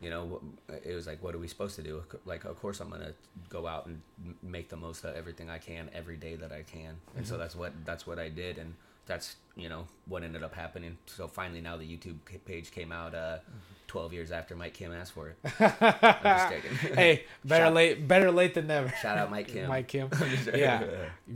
[0.00, 0.40] You know,
[0.84, 2.02] it was like, what are we supposed to do?
[2.26, 3.14] Like, of course, I'm gonna
[3.48, 4.02] go out and
[4.42, 7.24] make the most of everything I can every day that I can, and Mm-hmm.
[7.24, 8.74] so that's what that's what I did, and
[9.06, 10.98] that's you know what ended up happening.
[11.06, 13.38] So finally, now the YouTube page came out uh,
[13.86, 15.36] 12 years after Mike Kim asked for it.
[15.60, 16.76] I'm just kidding.
[16.94, 18.92] hey, better Shout- late, better late than never.
[19.00, 19.66] Shout out Mike Kim.
[19.68, 20.10] Mike Kim.
[20.54, 20.84] Yeah.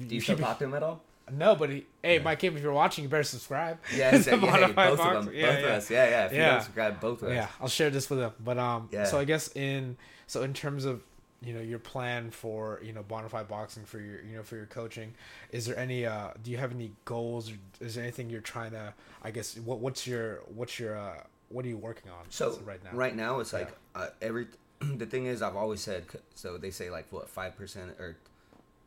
[0.06, 1.02] Do you still talk to him at all?
[1.32, 3.78] No, but he, hey, Mike Kim, if you're watching, you better subscribe.
[3.94, 5.00] Yeah, To yeah, hey, both Box.
[5.18, 5.34] of them.
[5.34, 5.66] Yeah, both yeah.
[5.66, 5.90] of us.
[5.90, 6.26] Yeah, yeah.
[6.26, 6.50] If you Yeah.
[6.52, 7.34] don't subscribe, both of us.
[7.34, 8.32] Yeah, I'll share this with them.
[8.44, 9.04] But um, Yeah.
[9.04, 11.02] so I guess in so in terms of
[11.42, 14.66] you know your plan for you know bonafide boxing for your you know for your
[14.66, 15.14] coaching,
[15.52, 18.72] is there any uh do you have any goals or is there anything you're trying
[18.72, 22.58] to I guess what what's your what's your uh what are you working on So
[22.64, 22.90] right now?
[22.92, 24.46] right now, it's like uh, every.
[24.80, 26.04] The thing is, I've always said.
[26.34, 28.16] So they say like what five percent or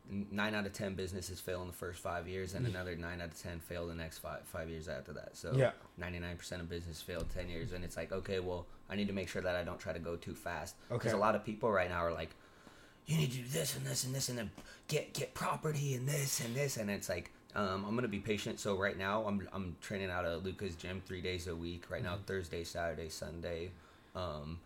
[0.08, 3.28] nine out of ten businesses fail in the first five years, and another nine out
[3.28, 5.36] of ten fail the next five five years after that.
[5.36, 5.72] So Yeah.
[5.96, 9.06] ninety nine percent of business failed ten years, and it's like okay, well, I need
[9.08, 11.16] to make sure that I don't try to go too fast because Okay.
[11.16, 12.30] a lot of people right now are like,
[13.06, 14.50] you need to do this and this and this and then
[14.88, 18.58] get get property and this and this and it's like um, I'm gonna be patient.
[18.60, 21.84] So right now I'm I'm training out of Luca's gym three days a week.
[21.88, 23.70] Right now Thursday, Saturday, Sunday.
[24.16, 24.58] Um,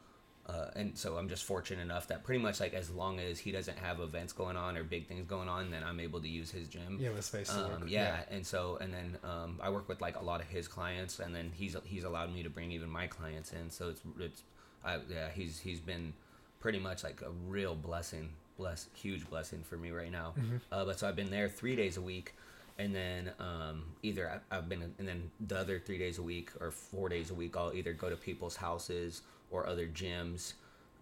[0.49, 3.53] uh, and so I'm just fortunate enough that pretty much like as long as he
[3.53, 6.51] doesn't have events going on or big things going on, then I'm able to use
[6.51, 6.97] his gym.
[6.99, 7.83] Yeah, the space to Um, work.
[7.87, 11.19] yeah, and so and then um, I work with like a lot of his clients,
[11.21, 13.69] and then he's he's allowed me to bring even my clients in.
[13.71, 14.43] So it's it's
[14.85, 16.15] I, yeah he's he's been
[16.61, 20.33] pretty much like a real blessing, bless huge blessing for me right now.
[20.39, 20.57] Mm-hmm.
[20.73, 22.35] Uh, but so I've been there three days a week,
[22.79, 26.51] and then um, either I, I've been and then the other three days a week
[26.59, 30.55] or four days a week I'll either go to people's houses or other gyms.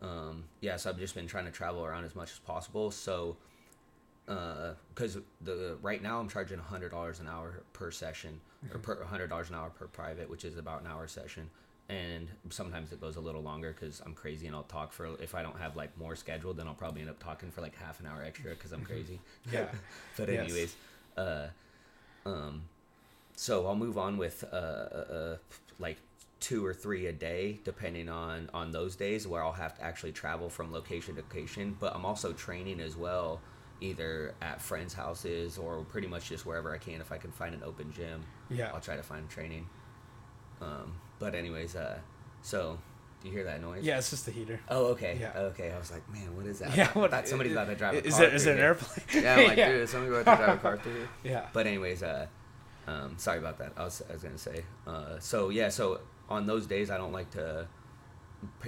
[0.02, 2.90] Um, yeah, so I've just been trying to travel around as much as possible.
[2.90, 3.36] So
[4.26, 8.40] because the right now I'm charging hundred dollars an hour per session
[8.72, 11.48] or per hundred dollars an hour per private, which is about an hour session.
[11.88, 15.06] And sometimes it goes a little longer because I'm crazy and I'll talk for.
[15.22, 17.76] If I don't have like more scheduled, then I'll probably end up talking for like
[17.76, 19.20] half an hour extra because I'm crazy.
[19.52, 19.66] Yeah.
[20.16, 20.50] but Yes.
[20.50, 20.74] anyways,
[21.16, 21.46] uh,
[22.24, 22.62] um,
[23.36, 24.58] so I'll move on with uh, uh,
[25.12, 25.36] uh,
[25.78, 25.98] like
[26.40, 30.12] two or three a day, depending on on those days where I'll have to actually
[30.12, 31.76] travel from location to location.
[31.80, 33.40] But I'm also training as well,
[33.80, 37.00] either at friends' houses or pretty much just wherever I can.
[37.00, 38.70] If I can find an open gym, Yeah.
[38.74, 39.66] I'll try to find training.
[40.60, 41.98] Um, but anyways, uh,
[42.42, 42.78] so
[43.22, 43.84] do you hear that noise?
[43.84, 44.60] Yeah, it's just the heater.
[44.68, 45.16] Oh, okay.
[45.20, 45.32] Yeah.
[45.36, 45.72] Okay.
[45.72, 46.76] I was like, man, what is that?
[46.76, 48.58] Yeah, I thought, what- somebody's about to drive a Is car there is there an
[48.58, 48.66] here.
[48.68, 49.24] airplane?
[49.24, 49.68] Yeah, I'm like, yeah.
[49.72, 51.08] dude, is somebody about to drive a car through here?
[51.24, 51.46] Yeah.
[51.52, 52.26] But anyways, uh,
[52.86, 53.72] um, sorry about that.
[53.76, 54.64] I was, I was gonna say.
[54.86, 57.66] Uh, so yeah, so on those days, I don't like to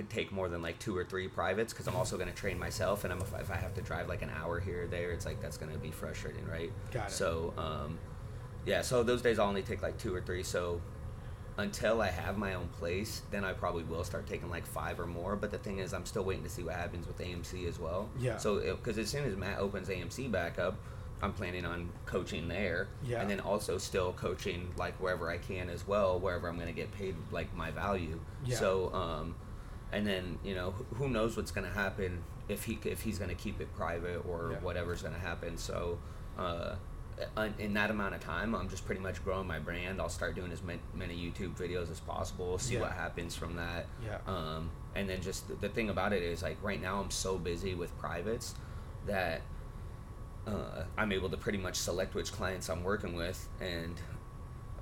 [0.08, 3.12] take more than like two or three privates because I'm also gonna train myself, and
[3.12, 5.40] I'm if, if I have to drive like an hour here or there, it's like
[5.40, 6.72] that's gonna be frustrating, right?
[6.90, 7.12] Got it.
[7.12, 7.98] So um,
[8.66, 10.42] yeah, so those days I'll only take like two or three.
[10.42, 10.80] So
[11.56, 15.06] until I have my own place, then I probably will start taking like five or
[15.06, 15.36] more.
[15.36, 18.08] But the thing is, I'm still waiting to see what happens with AMC as well.
[18.18, 18.36] Yeah.
[18.36, 20.76] So because as soon as Matt opens AMC back up,
[21.22, 22.88] I'm planning on coaching there.
[23.04, 23.20] Yeah.
[23.20, 26.72] And then also still coaching like wherever I can as well, wherever I'm going to
[26.72, 28.20] get paid like my value.
[28.44, 28.56] Yeah.
[28.56, 29.34] So um,
[29.92, 33.30] and then you know who- knows what's going to happen if he if he's going
[33.30, 34.58] to keep it private or Yeah.
[34.60, 35.56] whatever's going to happen.
[35.56, 35.98] So.
[36.38, 36.76] Uh,
[37.58, 40.00] in- that amount of time, I'm just pretty much growing my brand.
[40.00, 42.82] I'll start doing as many YouTube videos as possible, see Yeah.
[42.82, 43.86] what happens from that.
[44.04, 44.18] Yeah.
[44.28, 47.74] Um, and then just the thing about it is like right now I'm so busy
[47.74, 48.54] with privates
[49.06, 49.40] that
[50.48, 53.94] uh, I'm able to pretty much select which clients I'm working with, and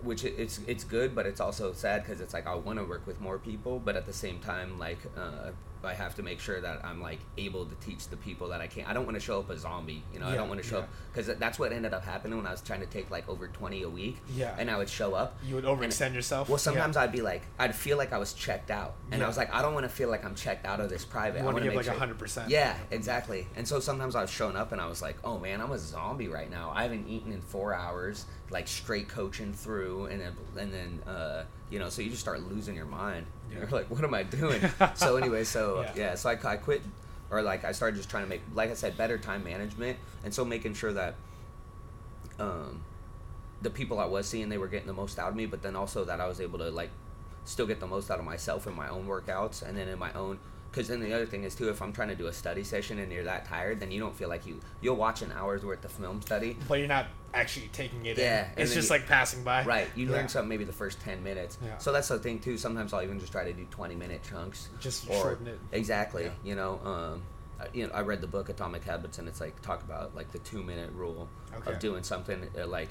[0.02, 3.06] which it's it's good, but it's also sad because it's like I want to work
[3.06, 5.50] with more people, but at the same time, like uh,
[5.84, 8.66] I have to make sure that I'm like able to teach the people that I
[8.66, 8.88] can't.
[8.88, 10.26] I don't want to show up a zombie, you know.
[10.26, 10.82] I don't want to show yeah.
[10.84, 13.46] up because that's what ended up happening when I was trying to take like over
[13.48, 14.16] 20 a week.
[14.34, 14.54] Yeah.
[14.58, 15.38] and I would show up.
[15.44, 16.48] You would overextend yourself.
[16.48, 16.60] Well, Yeah.
[16.62, 19.24] sometimes I'd be like, I'd feel like I was checked out, and Yeah.
[19.26, 21.38] I was like, I don't want to feel like I'm checked out of this private.
[21.38, 22.50] You I want to give like sure- hundred percent.
[22.50, 23.46] yeah, exactly.
[23.56, 26.28] And so sometimes I've shown up and I was like, oh man, I'm a zombie
[26.28, 26.72] right now.
[26.74, 31.44] I haven't eaten in four hours, like straight coaching through, and then and then uh,
[31.70, 33.26] you know, so you just start losing your mind.
[33.50, 33.58] Yeah.
[33.60, 34.60] You're like, what am I doing?
[34.94, 35.92] so anyway, so Yeah.
[35.96, 36.14] yeah.
[36.14, 36.82] so I, I quit,
[37.30, 40.32] or like I started just trying to make, like I said, better time management, and
[40.32, 41.14] so making sure that.
[42.38, 42.82] Um,
[43.62, 45.74] the people I was seeing, they were getting the most out of me, but then
[45.74, 46.90] also that I was able to like
[47.46, 50.12] still get the most out of myself in my own workouts and then in my
[50.12, 50.38] own
[50.70, 52.98] because then the other thing is too if i'm trying to do a study session
[52.98, 55.84] and you're that tired then you don't feel like you you'll watch an hour's worth
[55.84, 58.62] of film study But you're not actually taking it Yeah, in.
[58.62, 59.64] It's just you- like passing by.
[59.64, 60.12] right you Yeah.
[60.12, 61.76] learn something maybe the first 10 minutes Yeah.
[61.78, 64.68] so that's the thing too sometimes i'll even just try to do 20 minute chunks
[64.80, 65.58] Just or shorten it.
[65.72, 66.30] exactly Yeah.
[66.44, 67.22] you know um
[67.58, 70.30] I- you know, I read the book Atomic Habits, and it's like talk about like
[70.30, 71.26] the two minute rule
[71.56, 71.72] Okay.
[71.72, 72.90] of doing something uh, like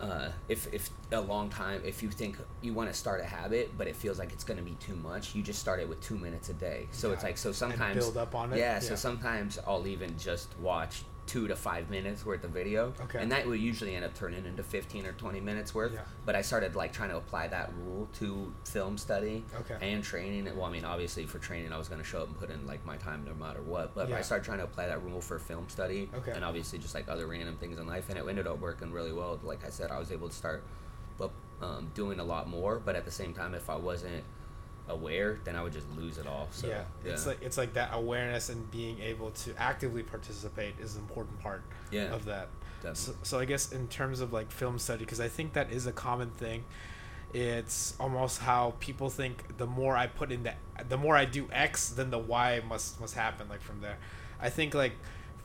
[0.00, 3.76] uh, if if a long time if you think you want to start a habit
[3.76, 6.00] but it feels like it's going to be too much you just start it with
[6.00, 6.86] two minutes a day.
[6.92, 8.58] So it's like so And sometimes build up on it?
[8.58, 13.18] yeah, so sometimes i'll even just watch two to five minutes worth of video Okay.
[13.20, 16.00] and that would usually end up turning into 15 or 20 minutes worth Yeah.
[16.24, 19.76] but i started like trying to apply that rule to film study Okay.
[19.92, 22.38] and training well i mean obviously for training i was going to show up and
[22.38, 24.16] put in like my time no matter what but Yeah.
[24.16, 26.32] i started trying to apply that rule for film study Okay.
[26.32, 29.12] and obviously just like other random things in life and it ended up working really
[29.12, 30.64] well like i said i was able to start
[31.60, 34.22] um, doing a lot more but at the same time if i wasn't
[34.88, 36.82] aware then i would just lose it all so yeah.
[37.04, 41.38] It's like it's like that awareness and being able to actively participate is an important
[41.40, 42.14] part Yeah.
[42.14, 42.48] of that.
[42.94, 45.86] So, so I guess in terms of like film study, because I think that is
[45.86, 46.64] a common thing.
[47.34, 50.54] It's almost how people think the more I put in the
[50.88, 53.98] the more I do X, then the Y must must happen like from there.
[54.40, 54.92] I think like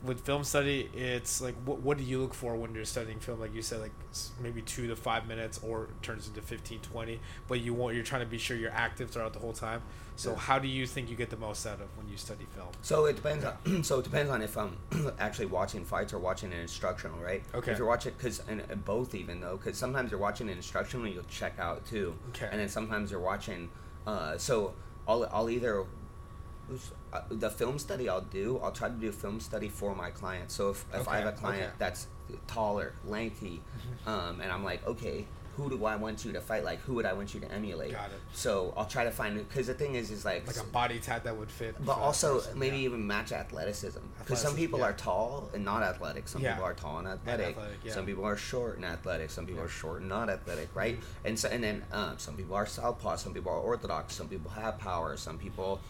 [0.04, 3.40] with film study, it's like what what do you look for when you're studying film?
[3.40, 3.92] Like you said, like
[4.40, 8.20] maybe two to five minutes, or turns into 15, 20, But you want you're trying
[8.20, 9.82] to be sure you're active throughout the whole time.
[10.16, 10.36] So Yeah.
[10.38, 12.68] how do you think you get the most out of when you study film?
[12.82, 13.82] So it depends on.
[13.82, 14.76] So it depends on if I'm
[15.18, 17.42] actually watching fights or watching an instructional, right?
[17.54, 17.72] Okay.
[17.72, 21.06] If you're watching, because and, and both even though, because sometimes you're watching an instructional,
[21.08, 22.14] you'll check out too.
[22.30, 22.48] Okay.
[22.50, 23.70] And then sometimes you're watching.
[24.06, 24.74] Uh, so
[25.08, 25.84] I'll I'll either
[27.28, 30.50] the film study I'll do, I'll try to do a film study for my client.
[30.50, 31.74] So if, if I have a client okay.
[31.78, 32.06] that's
[32.46, 33.60] taller, lanky,
[34.06, 36.64] um, and I'm like, okay, who do I want you to fight?
[36.64, 37.92] Like, who would I want you to emulate?
[37.92, 38.20] Got it.
[38.32, 40.98] So I'll try to find it because the thing is, is like, Like a body
[40.98, 41.76] type that would fit.
[41.84, 42.84] but also person, maybe yeah.
[42.84, 44.86] even match athleticism because some people yeah.
[44.86, 46.54] are tall and not athletic some Yeah.
[46.54, 47.92] people are tall and athletic, athletic, yeah.
[47.92, 51.38] some people are short and athletic some people are short and not athletic right and
[51.38, 54.78] so and then um, some people are southpaw some people are orthodox some people have
[54.78, 55.80] power some people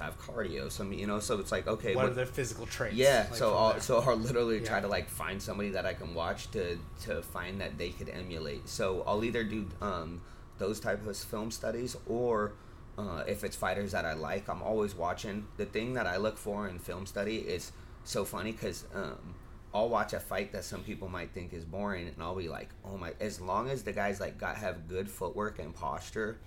[0.00, 2.96] have cardio some you know so it's like okay what what- are their physical traits?
[2.96, 3.80] yeah, like, so I'll, there?
[3.80, 7.60] so I'll literally try to like find somebody that I can watch to to find
[7.60, 8.68] that they could emulate.
[8.68, 10.22] So I'll either do um,
[10.58, 12.52] those type of film studies or
[12.98, 15.46] uh, if it's fighters that I like, I'm always watching.
[15.56, 17.72] The thing that I look for in film study is
[18.04, 19.34] so funny because um,
[19.72, 22.68] I'll watch a fight that some people might think is boring, and I'll be like,
[22.84, 23.12] oh my!
[23.20, 26.38] As long as the guys like got have good footwork and posture,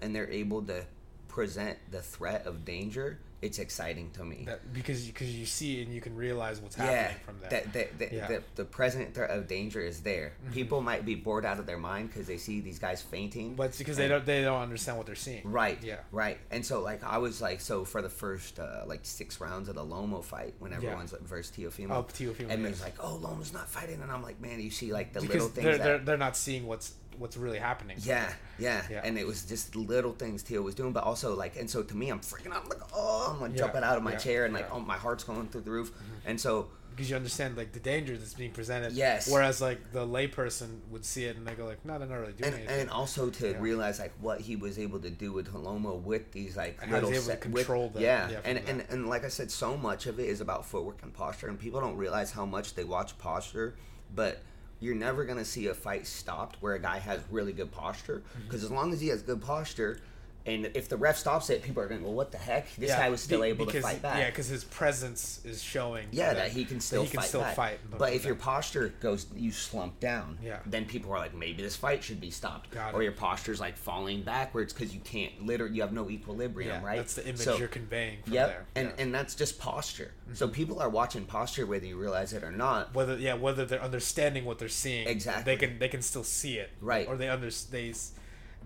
[0.00, 0.84] and they're able to
[1.28, 5.94] present the threat of danger, it's exciting to me that because because you see and
[5.94, 7.50] you can realize what's happening yeah, from there.
[7.50, 8.26] that, that, that, Yeah.
[8.26, 10.32] the, the present threat of danger is there.
[10.48, 10.52] Mhm.
[10.54, 13.54] People might be bored out of their mind because they see these guys fainting.
[13.54, 15.42] but it's because they don't they don't understand what they're seeing.
[15.48, 15.78] Right.
[15.84, 15.98] Yeah.
[16.10, 16.38] Right.
[16.50, 19.76] And so like I was like so for the first uh, like six rounds of
[19.76, 20.78] the Loma fight when Yeah.
[20.78, 21.90] everyone's like versus Teofimo.
[21.92, 22.62] Oh, Teofimo, And yes.
[22.62, 25.34] there's like, oh, Loma's not fighting, and I'm like, man, you see like the because
[25.34, 27.96] little things they're, that they're they're not seeing what's what's really happening.
[28.02, 29.00] yeah, yeah, Yeah.
[29.04, 31.96] and it was just little things Tio was doing, but also like, and so to
[31.96, 32.62] me, I'm freaking out.
[32.64, 34.66] I'm like, oh, I'm like Yeah, jumping out of my yeah, chair, and like.
[34.68, 34.76] Mm-hmm.
[34.76, 35.92] oh, my heart's going through the roof,
[36.24, 38.92] and so because you understand like the danger that's being presented.
[38.92, 39.30] Yes.
[39.30, 42.32] Whereas like the layperson would see it and they go like, no, they're not really
[42.32, 42.80] doing and, anything.
[42.80, 46.56] and also to realize like what he was able to do with Halomo with these
[46.56, 48.68] like And little he's able to set- with- control them, yeah, and, that.
[48.68, 51.56] and and like I said, so much of it is about footwork and posture, and
[51.56, 53.76] people don't realize how much they watch posture,
[54.12, 54.42] but.
[54.80, 58.44] You're never gonna see a fight stopped where a guy has really good posture, Mm-hmm.
[58.44, 59.98] because as long as he has good posture,
[60.46, 62.74] and if the ref stops it, people are going, "Well, what the heck?
[62.76, 65.40] This Yeah, guy was still be- able because, to fight back." Yeah, because his presence
[65.44, 66.08] is showing.
[66.10, 67.28] Yeah, that he can still he can fight.
[67.28, 67.54] still back.
[67.56, 70.38] fight, But, if your posture goes, you slump down.
[70.42, 70.60] Yeah.
[70.64, 72.70] Then people are like, maybe this fight should be stopped.
[72.70, 73.04] Got or it.
[73.04, 75.44] your posture's like falling backwards because you can't.
[75.44, 76.80] Literally, you have no equilibrium.
[76.82, 76.96] yeah, right.
[76.96, 78.48] That's the image So- you're conveying from Yep.
[78.48, 78.66] there.
[78.74, 78.92] And yeah.
[78.92, 79.00] Mm-hmm.
[79.02, 80.12] and that's just posture.
[80.34, 82.94] So people are watching posture whether you realize it or not.
[82.94, 85.42] whether yeah whether they're understanding what they're seeing Exactly.
[85.44, 87.06] they can they can still see it Right.
[87.08, 87.92] or they under they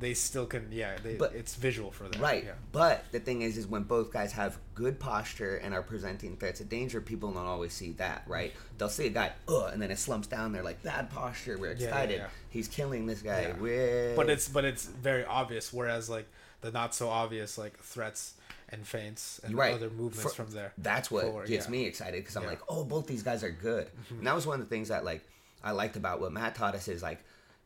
[0.01, 2.45] they still can yeah they, But- it's visual for them Right.
[2.45, 6.37] yeah But the thing is, is when both guys have good posture and are presenting
[6.37, 8.53] threats of danger, people don't always see that, right?
[8.79, 10.53] They'll see a guy, ugh, and then it slumps down.
[10.53, 11.57] They're like, bad posture.
[11.59, 12.17] We're Yeah, yeah, excited.
[12.19, 12.27] yeah.
[12.51, 13.53] He's killing this guy.
[14.17, 16.27] But it's but it's very obvious whereas like
[16.63, 18.35] the not so obvious like threats
[18.71, 19.75] and feints and Right.
[19.75, 22.43] other movements For- from there That's what forward, gets me excited because I'm.
[22.43, 22.51] Mm-hmm.
[22.51, 23.89] like, oh, both these guys are good.
[24.11, 25.23] And that was one of the things that like
[25.63, 27.23] I liked about what Matt taught us is like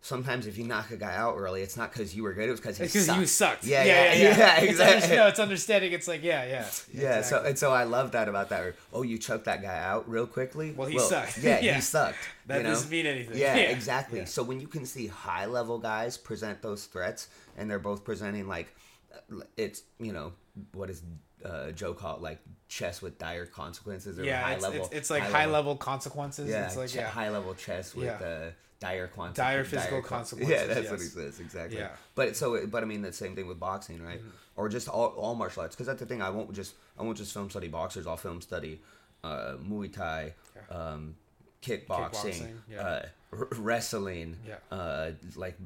[0.07, 2.53] sometimes if you knock a guy out early, it's not because you were good; it
[2.53, 5.03] was because he it's because you sucked Yeah, yeah, yeah, It's exactly.
[5.05, 8.29] under- no, it's understanding it's like yeah yeah Yeah, so and so I love that
[8.29, 8.62] about that.
[8.62, 10.73] Or, oh, you choked that guy out real quickly.
[10.73, 11.38] Well, he sucked.
[11.38, 11.75] Yeah, Yeah.
[11.75, 12.19] he sucked.
[12.47, 12.71] that you know?
[12.71, 14.21] doesn't mean anything Yeah, yeah exactly.
[14.21, 14.25] Yeah.
[14.27, 18.47] So when you can see high level guys present those threats, and they're both presenting
[18.47, 18.69] like
[19.12, 20.33] uh, it's you know
[20.73, 21.03] what is
[21.45, 24.85] uh, Joe call it like chess with dire consequences or yeah high it's, level.
[24.87, 28.07] it's, it's like high, level, consequences Yeah, it's like ch- yeah high level chess with
[28.07, 28.26] Yeah.
[28.26, 28.50] uh,
[28.81, 29.37] dire consequences.
[29.37, 31.79] Dire physical con- consequences, Yeah, that's what he says exactly.
[31.79, 31.90] Yeah.
[32.14, 34.18] But so, but I mean the same thing with boxing, right?
[34.18, 34.29] Mm-hmm.
[34.57, 36.20] Or just all, all martial arts, because that's the thing.
[36.22, 38.07] I won't just I won't just film study boxers.
[38.07, 38.81] I'll film study
[39.22, 40.35] uh, Muay Thai,
[40.70, 41.14] um,
[41.62, 42.81] kickboxing, Kickboxing, yeah.
[42.81, 43.02] uh,
[43.33, 44.37] r- wrestling,
[44.70, 45.57] uh, like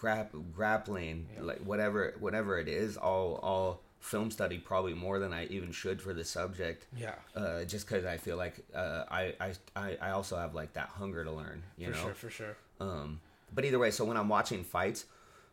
[0.00, 2.96] grap- grappling, like whatever whatever it is.
[2.98, 6.86] I'll I'll film study probably more than I even should for the subject.
[6.96, 7.14] Yeah.
[7.34, 9.34] Uh, just because I feel like uh, I,
[9.76, 12.02] I I also have like that hunger to learn, you for know.
[12.02, 12.56] sure for sure.
[12.80, 13.20] Um,
[13.54, 15.06] but either way, so when I'm watching fights,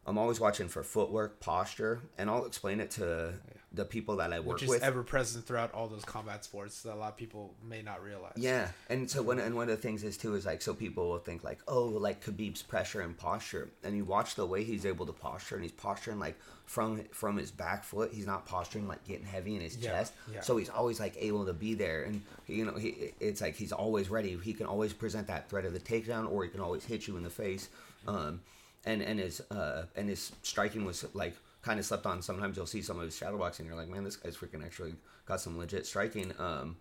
[0.05, 3.33] I'm always watching for footwork, posture, and I'll explain it to
[3.75, 4.83] the people that I work which is with.
[4.83, 8.33] ever present throughout all those combat sports that a lot of people may not realize
[8.35, 11.09] yeah, and so one and one of the things is too is like so people
[11.09, 14.85] will think like oh like Khabib's pressure and posture, and you watch the way he's
[14.85, 18.11] able to posture, and he's posturing like from from his back foot.
[18.13, 20.41] He's not posturing like getting heavy in his Yeah, chest, yeah.
[20.41, 23.71] so he's always like able to be there, and you know he it's like he's
[23.71, 24.37] always ready.
[24.43, 27.17] He can always present that threat of the takedown, or he can always hit you
[27.17, 27.69] in the face.
[28.07, 28.41] Um,
[28.85, 31.35] and and his uh and his striking was like
[31.65, 32.21] kind of slept on.
[32.21, 34.93] Sometimes you'll see some of his shadow boxing, you're like, man, this guy's freaking actually
[35.25, 36.31] got some legit striking.
[36.39, 36.77] Um,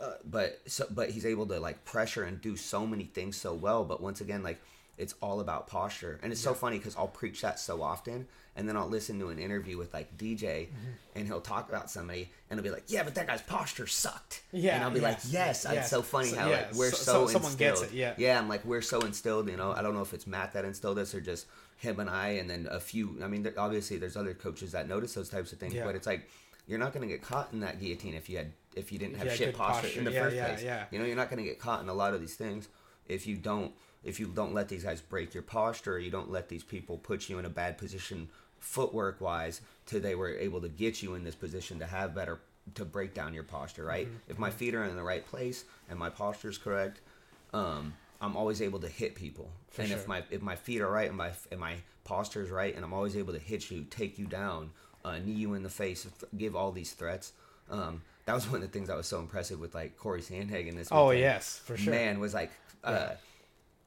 [0.00, 3.52] uh, but so, but he's able to like pressure and do so many things so
[3.52, 3.84] well.
[3.84, 4.60] But once again, like
[4.98, 8.68] it's all about posture, and it's so funny because I'll preach that so often, and
[8.68, 10.90] then I'll listen to an interview with like DJ, Mm-hmm.
[11.16, 14.42] and he'll talk about somebody, and he'll be like, yeah, but that guy's posture sucked.
[14.52, 15.80] Yeah, and I'll be yeah, like, yes, yeah.
[15.80, 17.30] it's so funny So- how yeah, like we're so- so, so- instilled.
[17.42, 18.14] someone gets it, yeah.
[18.18, 19.48] yeah, I'm like we're so instilled.
[19.48, 21.46] You know, I don't know if it's Matt that instilled us or just
[21.82, 23.18] him and I, and then a few.
[23.22, 25.84] I mean, there, obviously there's other coaches that notice those types of things, Yeah.
[25.84, 26.28] but it's like
[26.68, 29.16] you're not going to get caught in that guillotine if you had if you didn't
[29.16, 29.98] have had shit posture, posture.
[29.98, 30.62] in the Yeah, first yeah, place.
[30.62, 30.84] yeah.
[30.92, 32.68] You know, you're not going to get caught in a lot of these things
[33.08, 33.72] if you don't
[34.04, 35.98] if you don't let these guys break your posture.
[35.98, 38.28] You don't let these people put you in a bad position
[38.60, 42.38] footwork wise till they were able to get you in this position to have better
[42.76, 43.84] to break down your posture.
[43.84, 44.06] Right?
[44.06, 44.30] Mm-hmm.
[44.30, 47.00] If my feet are in the right place and my posture is correct.
[47.52, 49.98] Um, I'm always able to hit people, For and sure.
[49.98, 52.84] if my if my feet are right and my and my posture is right, and
[52.84, 54.70] I'm always able to hit you, take you down,
[55.04, 56.06] uh, knee you in the face,
[56.36, 57.32] give all these threats.
[57.70, 60.76] Um, that was one of the things that was so impressive with like Corey Sandhagen
[60.76, 60.88] this.
[60.92, 61.92] Oh yes, for sure.
[61.92, 62.52] Man was like,
[62.84, 63.14] uh, Yeah.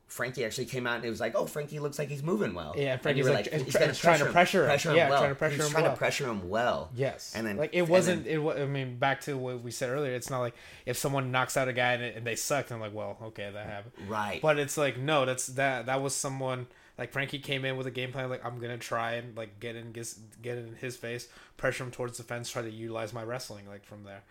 [0.07, 2.73] Frankie actually came out and it was like, oh, Frankie looks like he's moving well.
[2.77, 4.77] Yeah, Frankie's were like, he's trying to pressure him.
[4.79, 5.19] him Yeah, well.
[5.19, 5.93] trying to pressure He's him trying well.
[5.93, 6.89] to pressure him well.
[6.95, 8.23] Yes, and then like it wasn't.
[8.25, 8.37] then- it.
[8.37, 10.13] wa- I mean, back to what we said earlier.
[10.13, 10.53] It's not like
[10.85, 12.71] if someone knocks out a guy and, and they sucked.
[12.71, 13.93] I'm like, well, okay, that happened.
[14.07, 14.41] right.
[14.41, 15.87] But it's like no, that's that.
[15.87, 16.67] That was someone
[16.99, 18.29] like Frankie came in with a game plan.
[18.29, 21.89] Like I'm gonna try and like get in, get, get in his face, pressure him
[21.91, 24.21] towards the fence, try to utilize my wrestling like from there.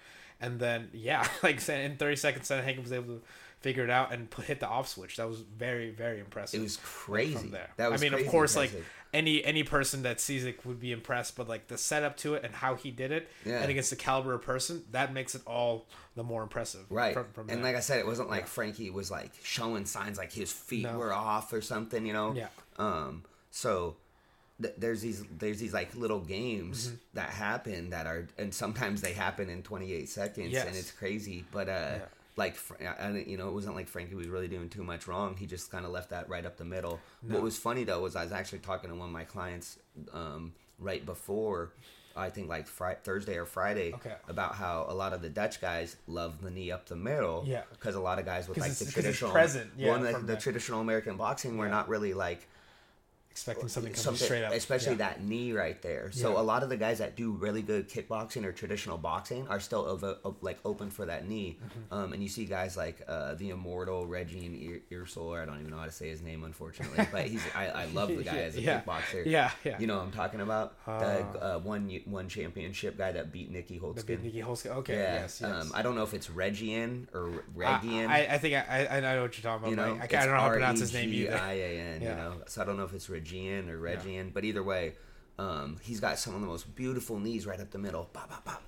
[0.41, 3.23] And then yeah, like in 30 seconds, Hagen was able to
[3.65, 5.17] figure it out and put, hit the off switch.
[5.17, 6.61] That was very very impressive.
[6.61, 7.35] it was crazy.
[7.35, 7.71] from there.
[7.79, 8.81] That was I mean, of course, impressive.
[8.81, 12.35] like any any person that sees it would be impressed, but like the setup to
[12.35, 13.61] it and how he did it, Yeah.
[13.63, 16.85] and against the caliber of person, that makes it all the more impressive.
[16.91, 17.15] Right.
[17.15, 17.65] From, from and there.
[17.73, 20.99] like I said, it wasn't like Frankie was like showing signs like his feet No.
[20.99, 22.35] were off or something, you know?
[22.35, 22.49] Yeah.
[22.77, 23.97] Um, so
[24.61, 26.97] th- there's these there's these like little games Mm-hmm.
[27.15, 30.67] that happen that are and sometimes they happen in 28 seconds Yes.
[30.67, 31.99] and it's crazy, but uh
[32.37, 32.57] like
[33.01, 35.37] I- you know, it wasn't like Frankie was really doing too much wrong.
[35.37, 37.01] He just kind of left that right up the middle.
[37.23, 37.35] No.
[37.37, 39.79] What was funny though was I was actually talking to one of my clients
[40.13, 41.73] um, right before
[42.17, 44.15] I think like Thursday or Friday Okay.
[44.29, 47.43] about how a lot of the Dutch guys love the knee up the middle.
[47.47, 47.63] Yeah.
[47.73, 50.37] Because a lot of guys with like the traditional, present, yeah, well, the, the the-
[50.37, 52.47] traditional American boxing, we're not really like
[53.35, 55.09] expecting something coming something, straight up, especially Yeah.
[55.09, 56.09] that knee right there.
[56.13, 56.41] So Yeah.
[56.41, 59.81] a lot of the guys that do really good kickboxing or traditional boxing are still
[59.81, 61.59] over, like open for that knee.
[61.59, 61.95] Mm-hmm.
[61.95, 65.35] Um, and you see guys like uh, the immortal Regian Eersel.
[65.35, 68.09] I don't even know how to say his name, unfortunately, but he's I, I love
[68.09, 68.83] the guy as a Yeah.
[68.83, 69.27] kickboxer.
[69.27, 69.81] Yeah, yeah.
[69.81, 70.77] You know what I'm talking about?
[70.87, 71.01] Uh,
[71.33, 74.07] the uh, one one championship guy that beat Nieky The Holzken.
[74.07, 74.67] big Nikki Holsky.
[74.71, 75.15] Okay, yeah.
[75.23, 75.51] yes, yes.
[75.51, 78.07] Um, I don't know if it's Regian or I, Regian.
[78.09, 79.71] I, I think I, I I know what you're talking about.
[79.71, 81.33] you know, I, I, don't know how to pronounce his name either.
[81.37, 82.11] R-E-G-I-A-N, Yeah.
[82.11, 84.95] You know, so I don't know if it's Regian or Regian, but either way,
[85.39, 88.45] um, he's got some of the most beautiful knees right up the middle, pop, pop,
[88.45, 88.63] pop,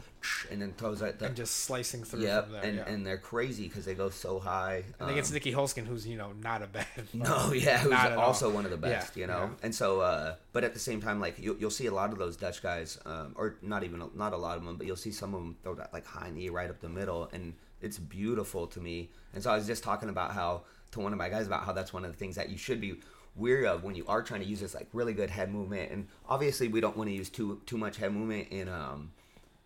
[0.50, 2.62] and then throws out the And just slicing through yep, from there.
[2.64, 2.82] and yeah.
[2.86, 4.82] and, and they're crazy because they go so high.
[4.98, 6.86] against Um, Nieky Holzken, who's you know not a bad.
[7.14, 8.52] no, yeah, who's also all.
[8.54, 9.38] one of the best, Yeah, you know.
[9.44, 9.48] yeah.
[9.62, 12.18] And so, uh, but at the same time, like you'll, you'll see a lot of
[12.18, 15.12] those Dutch guys, um, or not even not a lot of them, but you'll see
[15.12, 18.66] some of them throw that like high knee right up the middle, and it's beautiful
[18.66, 19.10] to me.
[19.34, 21.72] And so I was just talking about how to one of my guys about how
[21.72, 22.96] that's one of the things that you should be
[23.36, 25.90] weary of when you are trying to use this like really good head movement.
[25.92, 29.12] And obviously, we don't want to use too too much head movement in um.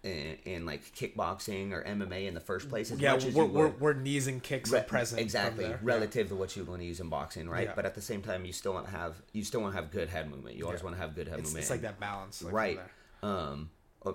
[0.03, 3.45] In, in like kickboxing or MMA in the first place, as yeah, much as we're,
[3.45, 5.21] we're, we're knees and kicks Re- are present.
[5.21, 7.73] exactly relative to what you want to use in boxing right Yeah.
[7.77, 9.91] but at the same time you still want to have you still want to have
[9.91, 10.85] good head movement you always Yeah.
[10.85, 12.43] want to have good head It's, movement it's like that balance.
[12.43, 12.81] Like, right
[13.23, 13.69] um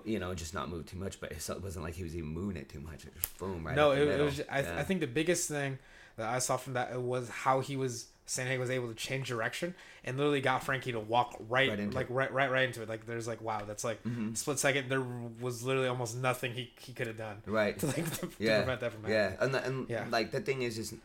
[0.05, 2.57] you know just not move too much but it wasn't like he was even moving
[2.57, 4.41] it too much it just boom right no, it, it was.
[4.49, 4.79] I, Yeah.
[4.79, 5.77] I think the biggest thing
[6.17, 8.07] that I saw from that was how he was.
[8.27, 12.07] Sandhagen was able to change direction and literally got Frankie to walk right, Right like
[12.09, 12.89] right, right, right into it.
[12.89, 13.99] Like there's like wow, that's like
[14.33, 14.89] split second.
[14.89, 15.05] There
[15.39, 17.77] was literally almost nothing he, he could have done right.
[17.79, 18.57] to like to, yeah.
[18.57, 19.17] prevent that from happening.
[19.17, 20.05] yeah and, the, and Yeah.
[20.09, 20.95] like the thing is is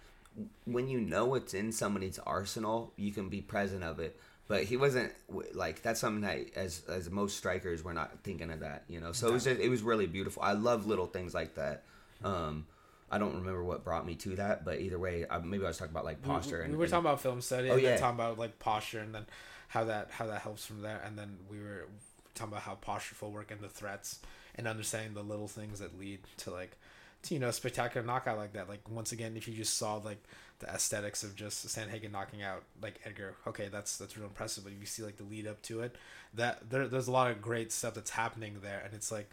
[0.64, 4.18] when you know it's in somebody's arsenal you can be present of it.
[4.48, 5.12] But he wasn't
[5.54, 9.12] like that's something that as as most strikers we're not thinking of that you know?
[9.12, 10.42] So it was just, it was really beautiful.
[10.42, 11.83] I love little things like that.
[12.24, 12.66] Um
[13.11, 15.79] i don't remember what brought me to that but either way I, maybe i was
[15.79, 17.83] talking about like posture We, and we were and- talking about film study Oh, and
[17.83, 17.96] yeah.
[17.96, 19.27] talking about like posture and then
[19.68, 21.01] how that how that helps from there.
[21.07, 21.87] And then we were
[22.35, 24.18] talking about how posture work and the threats
[24.57, 26.77] and understanding the little things that lead to like
[27.23, 28.68] to, you know spectacular knockout like that.
[28.68, 30.21] Like once again if you just saw like
[30.58, 34.65] the aesthetics of just Sandhagen knocking out like Edgar okay that's that's real impressive.
[34.65, 35.94] But if you see like the lead up to it
[36.35, 38.83] that there, there's a lot of great stuff that's happening there.
[38.85, 39.31] And it's like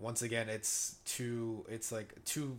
[0.00, 2.58] once again it's too it's like too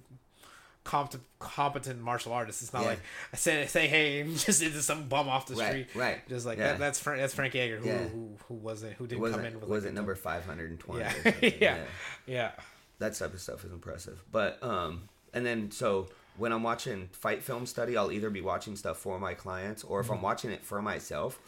[0.88, 2.62] competent, competent martial artists.
[2.62, 2.88] It's not Yeah.
[2.90, 3.00] like
[3.34, 5.88] I say, say, hey, just into some bum off the Right, street.
[5.96, 6.28] right.
[6.30, 6.70] Just like Yeah.
[6.72, 7.98] that, that's Frank, that's Frankie Edgar, who, Yeah.
[8.08, 11.14] who who wasn't who didn't was come in with was like it number 520 Yeah.
[11.26, 11.34] or?
[11.62, 11.84] Yeah.
[12.26, 12.52] yeah
[13.00, 14.24] that type of stuff is impressive.
[14.32, 16.08] But um, and then so
[16.38, 20.00] when I'm watching fight film study, I'll either be watching stuff for my clients or
[20.00, 21.40] if I'm watching it for myself,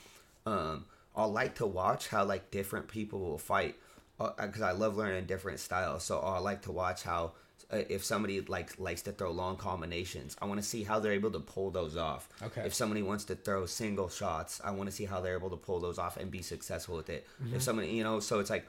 [0.46, 0.86] um,
[1.16, 3.76] I'll like to watch how like different people will fight
[4.18, 6.04] because I love learning different styles.
[6.04, 7.32] So I like to watch how
[7.72, 11.14] uh, if somebody like likes to throw long combinations, I want to see how they're
[11.14, 12.30] able to pull those off.
[12.42, 12.64] Okay.
[12.66, 15.58] If somebody wants to throw single shots, I want to see how they're able to
[15.58, 17.28] pull those off and be successful with it.
[17.54, 18.68] If somebody, you know, so it's like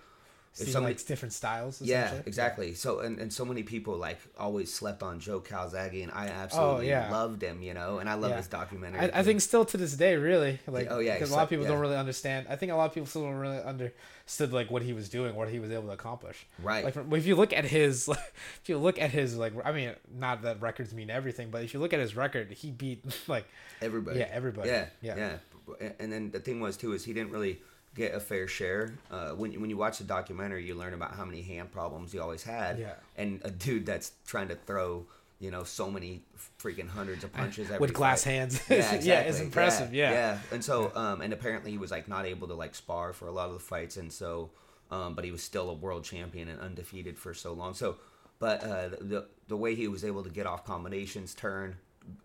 [0.52, 1.80] if See somebody like different styles.
[1.80, 2.74] yeah, exactly.
[2.74, 6.32] So and, and so many people like always slept on Joe Calzaghe, and I oh,
[6.32, 7.10] absolutely Oh, yeah.
[7.10, 7.98] loved him, you know.
[7.98, 8.38] And I love Yeah.
[8.38, 9.00] his documentary.
[9.12, 11.50] I, I think still to this day, really, like, Oh, yeah, because a lot of
[11.50, 12.46] people don't really understand.
[12.50, 15.36] I think a lot of people still don't really understood like what he was doing,
[15.36, 16.44] what he was able to accomplish.
[16.60, 16.84] Right.
[16.84, 18.18] Like, if you look at his, like,
[18.62, 21.74] if you look at his, like, I mean, not that records mean everything, but if
[21.74, 23.46] you look at his record, he beat like,
[23.80, 24.18] everybody.
[24.18, 24.68] yeah, everybody.
[24.68, 25.36] Yeah, Yeah.
[25.80, 27.60] yeah, And then the thing was too is he didn't really
[27.94, 28.94] get a fair share.
[29.10, 32.12] Uh, when you- when you watch the documentary, you learn about how many hand problems
[32.12, 32.78] he always had.
[32.78, 32.94] Yeah.
[33.16, 35.06] And a dude that's trying to throw,
[35.40, 36.22] you know, so many
[36.62, 38.30] freaking hundreds of punches every with glass fight.
[38.30, 38.60] hands.
[38.68, 39.92] Yeah, yeah, it's impressive.
[39.92, 40.38] Yeah, yeah.
[40.52, 43.32] And so, um, and apparently he was like not able to like spar for a
[43.32, 44.50] lot of the fights, and so,
[44.90, 47.74] um, but he was still a world champion and undefeated for so long.
[47.74, 47.96] So,
[48.38, 51.76] but uh, the the way he was able to get off combinations, turn,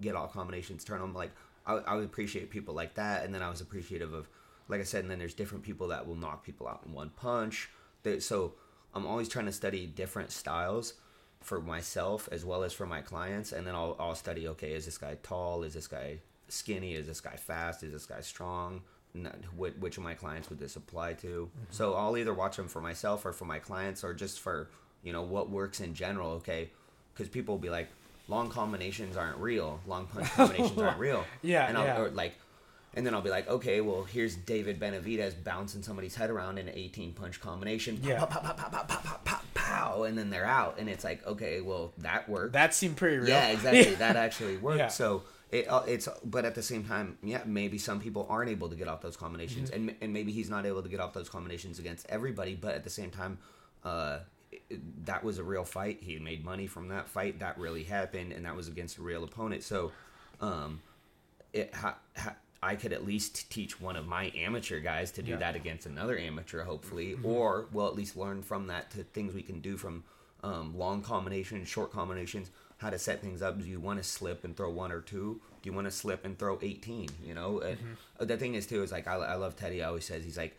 [0.02, 1.32] get off combinations, turn them like
[1.66, 4.28] I, I would appreciate people like that, and then I was appreciative of,
[4.68, 7.10] like I said, and then there's different people that will knock people out in one
[7.10, 7.70] punch.
[8.04, 8.54] That so
[8.94, 10.94] I'm always trying to study different styles
[11.42, 13.52] for myself as well as for my clients.
[13.52, 15.64] And then I'll, I'll study okay is this guy tall?
[15.64, 16.96] Is this guy skinny?
[16.96, 17.84] Is this guy fast?
[17.84, 18.82] Is this guy strong?
[19.16, 21.28] N- wh- which of my clients would this apply to?
[21.28, 21.64] Mm-hmm.
[21.70, 24.70] So i'll either watch them for myself or for my clients or just for
[25.04, 26.72] you know what works in general okay?
[27.14, 27.90] Because people will be like
[28.28, 29.80] long combinations aren't real.
[29.86, 31.24] Long punch combinations aren't real.
[31.42, 32.00] Yeah, and I'll, yeah.
[32.00, 32.34] or like
[32.96, 36.68] and then I'll be like, okay, well, here's David Benavidez bouncing somebody's head around in
[36.70, 37.98] an 18 punch combination.
[37.98, 38.20] Pow, yeah.
[38.20, 40.80] Pow, pow, pow, pow, pow, pow, pow, pow, and then they're out.
[40.80, 42.54] And it's like, okay, well, that worked.
[42.54, 43.30] That seemed pretty real.
[43.30, 43.92] Yeah, exactly.
[43.92, 43.96] yeah.
[44.00, 44.80] That actually worked.
[44.80, 44.88] Yeah.
[44.88, 48.70] So it, uh, it's, but at the same time, yeah, maybe some people aren't able
[48.70, 49.72] to get off those combinations.
[49.72, 49.90] Mm-hmm.
[49.90, 52.56] And, and maybe he's not able to get off those combinations against everybody.
[52.56, 53.40] But at the same time,
[53.84, 54.20] uh,
[55.04, 56.00] that was a real fight.
[56.02, 57.40] He made money from that fight.
[57.40, 58.32] That really happened.
[58.32, 59.64] And that was against a real opponent.
[59.64, 59.92] So,
[60.40, 60.82] um,
[61.52, 62.36] it, ha, ha,
[62.66, 65.38] I could at least teach one of my amateur guys to do Yeah.
[65.38, 69.44] that against another amateur, hopefully, or we'll at least learn from that to things we
[69.44, 70.04] can do from
[70.44, 73.60] um, long combinations, short combinations, how to set things up.
[73.60, 75.40] Do you want to slip and throw one or two?
[75.62, 77.10] Do you want to slip and throw 18?
[77.24, 77.78] You know, And,
[78.20, 80.38] uh, the thing is, too, is like, I, I love Teddy I always says, he's
[80.38, 80.58] like,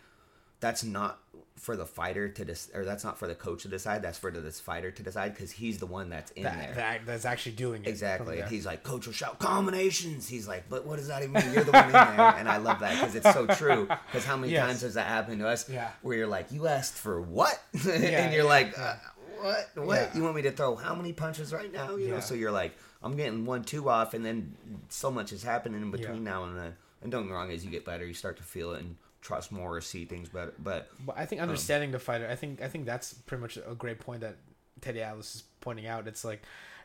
[0.66, 1.18] that's not
[1.56, 4.02] for the fighter to dis- or that's not for the coach to decide.
[4.02, 6.74] That's for the this fighter to decide because he's the one that's in that, there.
[6.74, 8.40] that that's actually doing it Exactly.
[8.40, 10.28] And he's like, Coach will shout combinations.
[10.28, 11.54] He's like, but what does that even mean?
[11.54, 12.02] You're the one in there.
[12.38, 13.88] And I love that because it's so true.
[14.06, 14.66] Because how many Yes.
[14.66, 15.90] times has that happened to us Yeah.
[16.02, 17.58] where you're like, you asked for what?
[17.86, 18.94] yeah, and you're yeah, like, uh,
[19.40, 19.70] what?
[19.76, 19.94] What?
[19.96, 20.16] Yeah.
[20.16, 21.96] You want me to throw how many punches right now?
[21.96, 24.12] You know, so you're like, I'm getting one, two off.
[24.14, 24.54] And then
[24.90, 26.74] so much is happening in between now and then.
[27.02, 28.96] And don't get me wrong, as you get better, you start to feel it and
[29.26, 30.54] trust more or see things better.
[30.58, 33.56] But But I think um, understanding the fighter, I think I think that's pretty much
[33.56, 34.36] a great point that
[34.80, 36.06] Teddy Atlas is pointing out.
[36.06, 36.42] It's like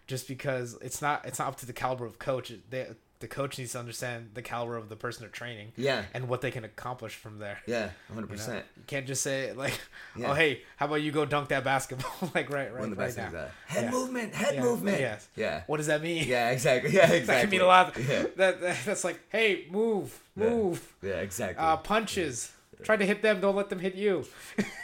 [0.08, 2.52] just because it's not it's not up to the caliber of coach.
[2.70, 2.88] They,
[3.22, 5.72] the coach needs to understand the caliber of the person they're training.
[5.78, 6.04] Yeah.
[6.14, 7.60] And what they can accomplish from there.
[7.66, 8.30] yeah, 100%.
[8.30, 8.54] You, know?
[8.56, 9.80] You can't just say like,
[10.18, 10.32] Yeah.
[10.32, 13.04] "Oh, hey, how about you go dunk that basketball?" like right, right, One of the
[13.04, 13.30] right now.
[13.32, 13.92] that head Yeah.
[13.92, 14.62] movement, head Yeah.
[14.62, 15.00] movement.
[15.00, 15.28] Yes.
[15.38, 15.64] Yeah.
[15.68, 16.28] What does that mean?
[16.28, 16.92] Yeah, exactly.
[16.94, 17.26] Yeah, exactly.
[17.26, 17.96] That can mean a lot.
[17.98, 18.24] Yeah.
[18.36, 20.94] That, that that's like, hey, move, move.
[21.02, 21.64] Yeah, exactly.
[21.66, 22.52] Uh, punches.
[22.84, 23.40] Try to hit them.
[23.42, 24.26] Don't let them hit you.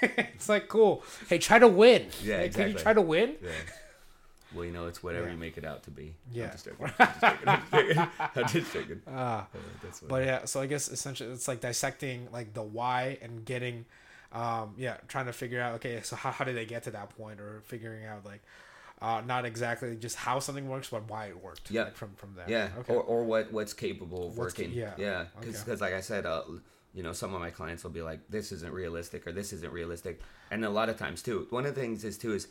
[0.03, 1.03] it's like cool.
[1.27, 2.05] Hey, try to win.
[2.23, 3.35] Yeah, Hey, Can you try to win?
[3.43, 3.49] Yeah.
[4.57, 5.33] Well, you know, it's whatever Yeah.
[5.33, 6.15] you make it out to be.
[6.31, 6.45] Yeah.
[6.45, 6.91] I'm just joking.
[6.99, 7.47] I'm just joking.
[7.47, 8.07] I'm just joking.
[8.35, 9.01] I'm just joking.
[9.07, 9.41] Ah.
[9.53, 13.17] Uh, that's what- But yeah, so I guess essentially it's like dissecting like the why
[13.21, 13.85] and getting,
[14.33, 17.15] um, yeah, trying to figure out okay, so how, how did they get to that
[17.17, 18.41] point or figuring out like,
[19.01, 21.69] uh, not exactly just how something works, but why it worked.
[21.69, 21.83] Yeah.
[21.83, 22.45] like, from from there.
[22.49, 22.93] yeah, Okay.
[22.93, 24.75] or, or what what's capable of What's ca- working.
[24.77, 24.93] yeah.
[24.97, 25.75] yeah, because Okay.
[25.79, 26.41] like I said, uh,
[26.95, 29.71] you know, some of my clients will be like, "This isn't realistic," or "This isn't
[29.71, 31.45] realistic," and a lot of times too.
[31.51, 32.47] One of the things is too is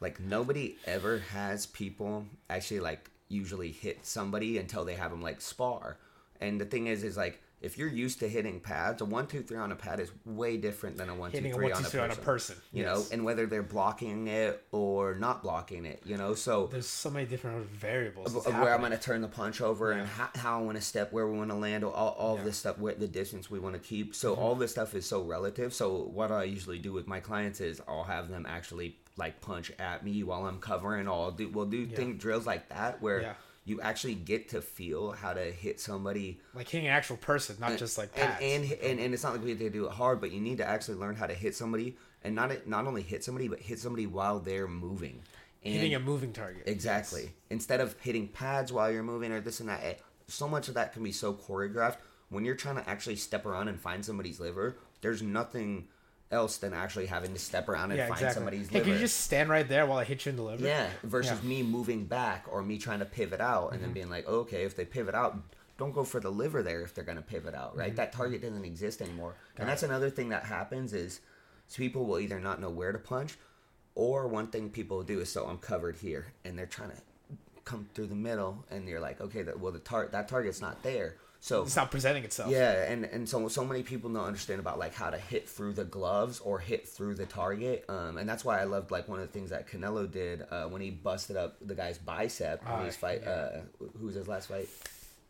[0.00, 5.40] like nobody ever has people actually like usually hit somebody until they have them like
[5.40, 5.98] spar.
[6.40, 9.42] And the thing is, is like if you're used to hitting pads, a one two
[9.42, 11.72] three on a pad is way different than a one two Hitting a three one
[11.72, 12.54] on two a three on a person.
[12.54, 12.56] person.
[12.72, 12.94] You yes.
[12.96, 16.34] know, and whether they're blocking it or not blocking it, you know.
[16.34, 18.32] So there's so many different variables.
[18.32, 20.76] of, of where I'm going to turn the punch over and how, how I want
[20.78, 22.38] to step, where we want to land, all, all Yeah.
[22.38, 24.14] of this stuff, where the distance we want to keep.
[24.14, 24.40] So Mm-hmm.
[24.42, 25.74] all this stuff is so relative.
[25.74, 29.72] So what I usually do with my clients is I'll have them actually like punch
[29.78, 31.08] at me while I'm covering.
[31.08, 31.96] I'll do we'll do Yeah.
[31.96, 33.34] thing drills like that where Yeah.
[33.64, 37.76] you actually get to feel how to hit somebody like hitting an actual person, not
[37.78, 38.40] just like pads.
[38.42, 40.40] and, and and and it's not like we have to do it hard, but you
[40.40, 43.58] need to actually learn how to hit somebody and not not only hit somebody, but
[43.60, 45.20] hit somebody while they're moving.
[45.64, 46.62] And hitting a moving target.
[46.66, 47.32] Exactly.
[47.50, 49.98] Instead of hitting pads while you're moving or this and that,
[50.28, 51.96] so much of that can be so choreographed.
[52.30, 55.88] When you're trying to actually step around and find somebody's liver, there's nothing
[56.30, 58.34] else than actually having to step around and Yeah, find exactly.
[58.34, 58.84] somebody's Hey, liver.
[58.84, 60.64] can you just stand right there while I hit you in the liver?
[60.64, 61.48] yeah, versus Yeah.
[61.48, 63.74] me moving back or me trying to pivot out Mm-hmm.
[63.74, 65.38] and then being like, okay, if they pivot out,
[65.78, 67.94] don't go for the liver there if they're going to pivot out, right?
[67.96, 69.30] That target doesn't exist anymore.
[69.30, 69.56] Mm-hmm.
[69.56, 69.86] Got and that's it.
[69.86, 71.20] another thing that happens is
[71.68, 73.36] So people will either not know where to punch,
[73.94, 76.96] or one thing people do is so I'm covered here, and they're trying to
[77.64, 80.82] come through the middle, and you're like, okay, that well the tar- that target's not
[80.82, 81.16] there.
[81.40, 82.50] So It's not presenting itself.
[82.50, 85.74] yeah, and and so so many people don't understand about like how to hit through
[85.74, 89.20] the gloves or hit through the target, um, and that's why I loved like one
[89.20, 92.68] of the things that Canelo did uh, when he busted up the guy's bicep in
[92.68, 93.20] Ah, his fight.
[93.22, 93.30] yeah.
[93.30, 93.60] Uh,
[94.00, 94.68] who was his last fight?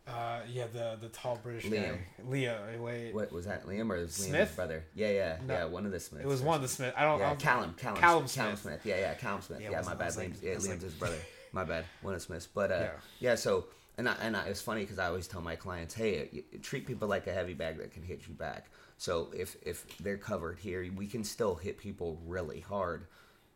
[0.07, 1.93] Uh, yeah, the the tall British Liam.
[1.93, 2.59] guy, Leo.
[2.83, 3.67] Wait, What was that?
[3.67, 4.57] Liam or Liam's Smith?
[4.57, 4.85] brother?
[4.95, 5.55] Yeah, yeah, No.
[5.55, 5.65] yeah.
[5.67, 6.25] One of the Smiths.
[6.25, 6.95] it was one of the Smith.
[6.97, 7.17] I don't.
[7.21, 8.61] I Yeah, don't Callum, Callum, Callum Callum Smith.
[8.63, 8.81] Smith.
[8.87, 9.61] Yeah, yeah, Callum Smith.
[9.61, 10.17] Yeah, Yeah, my bad.
[10.17, 11.19] like- Liam's, yeah, Liam's like- his brother.
[11.53, 11.85] My bad.
[12.03, 12.47] One of Smiths.
[12.47, 12.91] But uh, Yeah.
[13.21, 13.35] yeah.
[13.35, 13.67] So
[13.99, 17.09] and I, and I, it's funny because I always tell my clients, hey, treat people
[17.09, 18.71] like a heavy bag that can hit you back.
[18.97, 23.07] So if if they're covered here, we can still hit people really hard.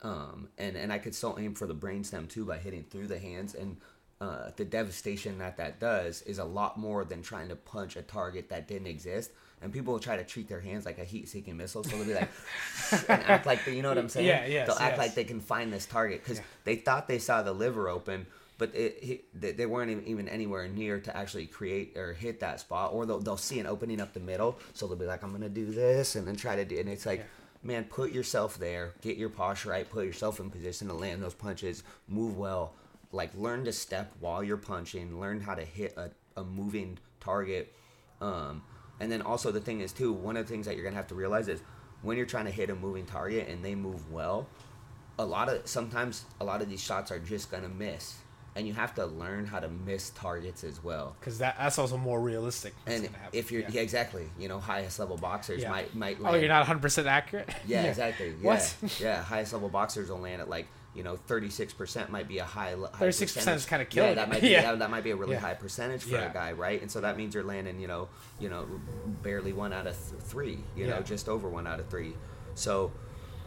[0.02, 3.18] Um, and and I could still aim for the brainstem too by hitting through the
[3.18, 3.78] hands and.
[4.20, 8.02] Uh, the devastation that that does is a lot more than trying to punch a
[8.02, 9.32] target that didn't exist.
[9.60, 12.14] And people will try to treat their hands like a heat-seeking missile, so they'll be
[12.14, 12.30] like,
[13.08, 14.28] and act like they, you know what I'm saying?
[14.28, 14.98] Yeah, yes, They'll act yes.
[14.98, 16.44] like they can find this target because Yeah.
[16.62, 18.28] they thought they saw the liver open,
[18.62, 22.60] but it, he, they, they weren't even, anywhere near to actually create or hit that
[22.60, 22.92] spot.
[22.92, 25.48] Or they'll, they'll see an opening up the middle, so they'll be like, I'm gonna
[25.48, 26.78] do this, and then try to do.
[26.78, 27.24] And it's like, Yeah.
[27.64, 31.34] man, put yourself there, get your posture right, put yourself in position to land those
[31.34, 32.74] punches, move well.
[33.10, 37.74] Like learn to step while you're punching, learn how to hit a, a moving target.
[38.20, 38.62] Um,
[39.00, 41.08] and then also the thing is too, one of the things that you're gonna have
[41.08, 41.60] to realize is
[42.02, 44.46] when you're trying to hit a moving target and they move well,
[45.18, 48.18] a lot of sometimes a lot of these shots are just gonna miss,
[48.54, 51.16] and you have to learn how to miss targets as well.
[51.18, 52.74] because that that's also more realistic.
[52.86, 53.20] And happen.
[53.32, 53.68] if you're yeah.
[53.72, 53.80] yeah.
[53.80, 55.70] exactly, you know, highest level boxers Yeah.
[55.70, 57.48] might might oh, you're not 100 percent accurate.
[57.66, 58.28] yeah, exactly.
[58.28, 58.46] Yeah.
[58.46, 58.74] What?
[59.00, 62.36] yeah, highest level boxers will land at like you know thirty six percent might be
[62.38, 62.72] a high.
[62.72, 64.62] high 36% is kinda Yeah, killing that might be Yeah.
[64.62, 65.40] that, that might be a really Yeah.
[65.40, 66.30] high percentage for Yeah.
[66.30, 66.82] a guy, right?
[66.82, 68.66] And so that means you're landing you know you know
[69.22, 72.14] barely one out of th- three, you know, just over one out of three.
[72.54, 72.92] So.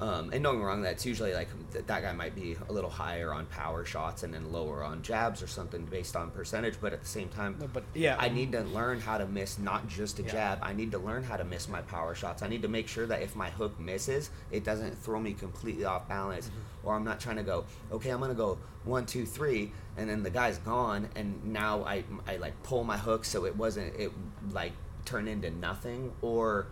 [0.01, 2.89] Um, and don't get me wrong, that's usually like that guy might be a little
[2.89, 6.75] higher on power shots and then lower on jabs or something based on percentage.
[6.81, 9.57] But at the same time, No, but yeah, I need to learn how to miss
[9.57, 10.31] not just a Yeah.
[10.31, 10.59] jab.
[10.61, 12.41] I need to learn how to miss my power shots.
[12.41, 15.85] I need to make sure that if my hook misses, it doesn't throw me completely
[15.85, 16.87] off balance, Mm-hmm.
[16.87, 20.23] or I'm not trying to go, okay, I'm gonna go one, two, three, and then
[20.23, 24.11] the guy's gone, and now I I like pull my hook so it wasn't it
[24.51, 24.73] like
[25.05, 26.67] turn into nothing, or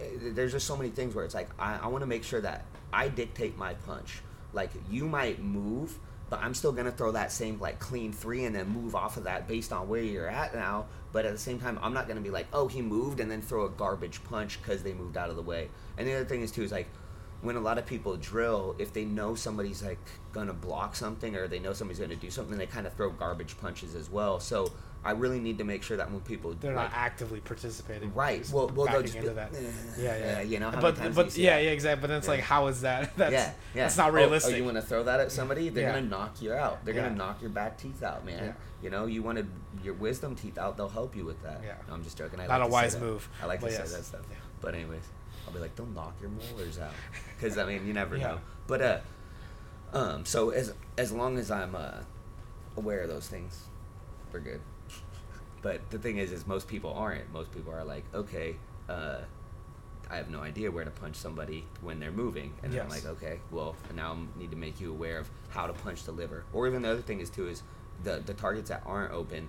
[0.00, 2.40] Eh, there's just so many things where it's like I, I want to make sure
[2.40, 4.20] that I dictate my punch.
[4.52, 5.98] Like you might move,
[6.30, 9.24] but I'm still gonna throw that same like clean three and then move off of
[9.24, 10.86] that based on where you're at now.
[11.12, 13.42] But at the same time, I'm not gonna be like, oh, he moved and then
[13.42, 15.68] throw a garbage punch because they moved out of the way.
[15.98, 16.88] And the other thing is too is like
[17.42, 19.98] when a lot of people drill, if they know somebody's like
[20.32, 23.56] gonna block something or they know somebody's gonna do something, they kind of throw garbage
[23.58, 24.40] punches as well.
[24.40, 24.72] So
[25.06, 28.12] I really need to make sure that when people they're like, not actively participating.
[28.14, 28.48] Right.
[28.52, 29.54] Well, well, they'll just into be- that.
[29.54, 29.58] eh,
[29.98, 30.40] Yeah, yeah.
[30.42, 31.64] you know, how but but you yeah, that?
[31.64, 32.00] yeah, exactly.
[32.02, 32.32] But then it's Yeah.
[32.34, 33.16] like, how is that?
[33.16, 33.82] That's yeah, yeah.
[33.84, 34.54] that's not Oh, realistic.
[34.54, 35.68] Oh, you want to throw that at somebody?
[35.68, 35.94] They're Yeah.
[35.94, 36.84] gonna knock you out.
[36.84, 38.44] They're gonna knock your back teeth out, man.
[38.44, 38.52] Yeah.
[38.82, 39.48] You know, you wanted
[39.82, 40.76] your wisdom teeth out.
[40.76, 41.60] They'll help you with that.
[41.64, 41.74] Yeah.
[41.88, 42.40] No, I'm just joking.
[42.40, 43.90] I Not like a wise move, I like to yes.
[43.90, 44.22] say that stuff.
[44.60, 45.02] But anyways,
[45.46, 46.90] I'll be like, they'll knock your molars out,
[47.38, 48.38] because I mean, you never know.
[48.66, 48.98] But uh,
[49.92, 51.98] um, so as as long as I'm uh
[52.76, 53.62] aware of those things,
[54.32, 54.60] we're good.
[55.66, 57.32] But the thing is, is most people aren't.
[57.32, 58.54] Most people are like, okay,
[58.88, 59.22] uh,
[60.08, 63.04] I have no idea where to punch somebody when they're moving, and then I'm like,
[63.04, 66.44] okay, well, now I need to make you aware of how to punch the liver.
[66.52, 67.64] Or even the other thing is too is
[68.04, 69.48] the the targets that aren't open.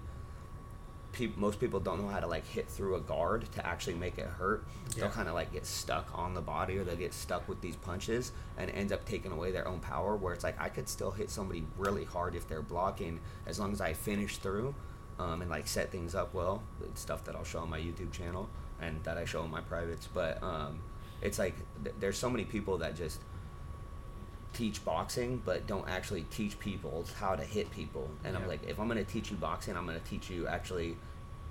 [1.11, 4.18] Peop most people don't know how to like hit through a guard to actually make
[4.18, 4.65] it hurt.
[4.95, 5.01] Yeah.
[5.01, 7.76] They'll kind of like get stuck on the body, or they'll get stuck with these
[7.76, 10.15] punches, and ends up taking away their own power.
[10.15, 13.72] Where it's like I could still hit somebody really hard if they're blocking, as long
[13.72, 14.74] as I finish through,
[15.20, 16.63] um, and like set things up well.
[16.84, 18.49] It's stuff that I'll show on my YouTube channel
[18.82, 20.07] and that I show in my privates.
[20.13, 20.80] But um,
[21.22, 23.20] it's like th- there's so many people that just
[24.53, 28.80] teach boxing but don't actually teach people how to hit people and i'm like if
[28.80, 30.95] i'm going to teach you boxing i'm going to teach you actually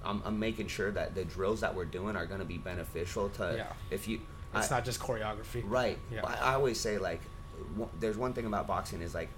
[0.04, 3.28] I'm, I'm making sure that the drills that we're doing are going to be beneficial
[3.30, 3.72] to Yeah.
[3.90, 4.20] if you
[4.54, 5.62] it's I- not just choreography.
[5.66, 6.22] right Yeah.
[6.24, 7.20] I, I always say like
[7.74, 9.28] w- there's one thing about boxing is like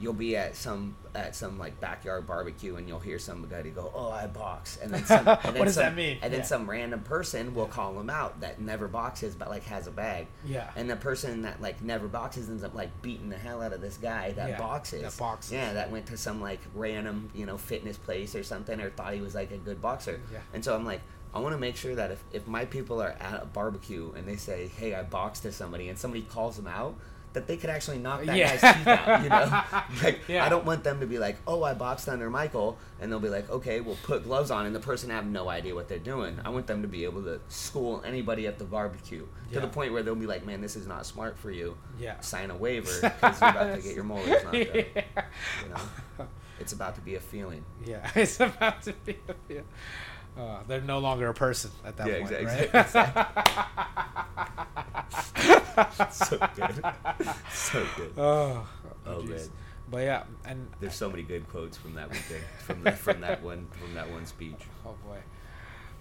[0.00, 4.10] you'll be at some at some like backyard barbecue and you'll hear somebody go oh
[4.10, 6.18] i box and then some, and then What does some- that mean?
[6.20, 6.46] and then Yeah.
[6.46, 10.26] some random person will call him out that never boxes but like has a bag
[10.44, 10.68] Yeah.
[10.74, 13.80] and the person that like never boxes ends up like beating the hell out of
[13.80, 15.02] this guy that Yeah, boxes.
[15.02, 15.52] that boxes.
[15.52, 19.14] Yeah, that went to some like random, you know, fitness place or something or thought
[19.14, 20.20] he was like a good boxer.
[20.32, 20.40] Yeah.
[20.52, 21.00] And so I'm like,
[21.32, 24.26] I want to make sure that if, if my people are at a barbecue and
[24.26, 26.94] they say, hey, I boxed to somebody and somebody calls them out,
[27.34, 28.56] that they could actually knock that Yeah.
[28.56, 29.22] guy's teeth out.
[29.22, 29.62] You know,
[30.02, 30.44] like Yeah.
[30.44, 33.28] I don't want them to be like, oh, I boxed under Michael, and they'll be
[33.28, 36.38] like, okay, we'll put gloves on, and the person have no idea what they're doing.
[36.44, 39.92] I want them to be able to school anybody at the barbecue to the point
[39.92, 41.76] where they'll be like, man, this is not smart for you.
[42.00, 42.18] Yeah.
[42.20, 44.56] Sign a waiver because you're about to get your molars knocked out.
[44.56, 46.26] You know,
[46.60, 47.64] it's about to be a feeling.
[47.84, 49.16] Yeah, it's about to be.
[49.48, 49.60] Yeah.
[50.36, 52.70] Uh, they're no longer a person at that Yeah, point, exactly.
[52.72, 52.88] right?
[56.12, 56.84] so good,
[57.52, 58.12] so good.
[58.18, 58.66] oh,
[59.06, 59.28] Oh jeez.
[59.28, 59.48] man.
[59.90, 63.42] But yeah, and There's so many good quotes from that weekend, from that, from that
[63.42, 64.56] one, from that one speech.
[64.86, 65.18] oh boy,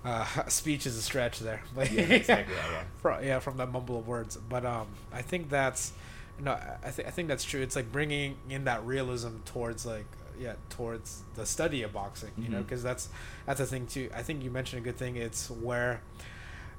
[0.06, 1.62] uh, speech is a stretch there.
[1.76, 2.56] But Yeah, exactly.
[2.56, 2.84] Yeah, yeah.
[3.02, 4.38] From, yeah, from that mumble of words.
[4.38, 5.92] But um, I think that's
[6.40, 7.62] no, I- I think I think that's true.
[7.62, 10.06] It's like bringing in that realism towards like
[10.40, 12.32] yeah towards the study of boxing.
[12.38, 12.64] You know, Mhm.
[12.64, 13.10] because that's
[13.46, 14.10] that's a thing too.
[14.16, 15.16] I think you mentioned a good thing.
[15.16, 16.02] It's where.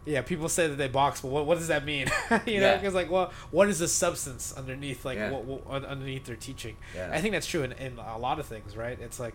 [0.06, 2.08] Yeah, people say that they box, but what, what does that mean?
[2.46, 2.76] you know, Yeah.
[2.76, 5.30] because like, well, what is the substance underneath, like, Yeah.
[5.30, 6.76] what, what underneath their teaching?
[6.94, 7.08] Yeah.
[7.10, 8.98] I think that's true in, in a lot of things, right?
[9.00, 9.32] It's like,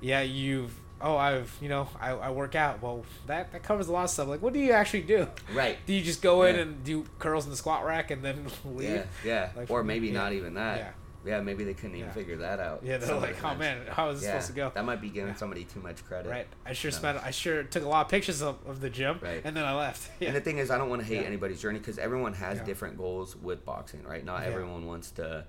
[0.00, 2.80] yeah, you've, oh, I've, you know, I, I work out.
[2.80, 4.28] Well, that, that covers a lot of stuff.
[4.28, 5.26] Like, what do you actually do?
[5.52, 5.76] Right.
[5.86, 6.62] Do you just go in Yeah.
[6.62, 8.90] and do curls in the squat rack and then leave?
[8.90, 9.50] Yeah, yeah.
[9.56, 10.12] Like, or maybe yeah.
[10.20, 10.94] not even that.
[11.24, 11.40] Yeah.
[11.40, 12.14] Maybe they couldn't even Yeah.
[12.14, 12.80] figure that out.
[12.84, 14.72] Yeah, they're like, the oh man, how is this Yeah, supposed to go?
[14.74, 15.36] That might be giving Yeah.
[15.36, 16.28] somebody too much credit.
[16.30, 16.46] Right.
[16.66, 16.96] I sure No.
[16.96, 17.18] spent.
[17.24, 19.40] I sure took a lot of pictures of, of the gym, Right.
[19.44, 20.10] and then I left.
[20.20, 20.28] Yeah.
[20.32, 22.96] And the thing is, I don't want to hate anybody's journey because everyone has different
[22.96, 24.24] goals with boxing, right?
[24.24, 25.44] Not everyone wants to.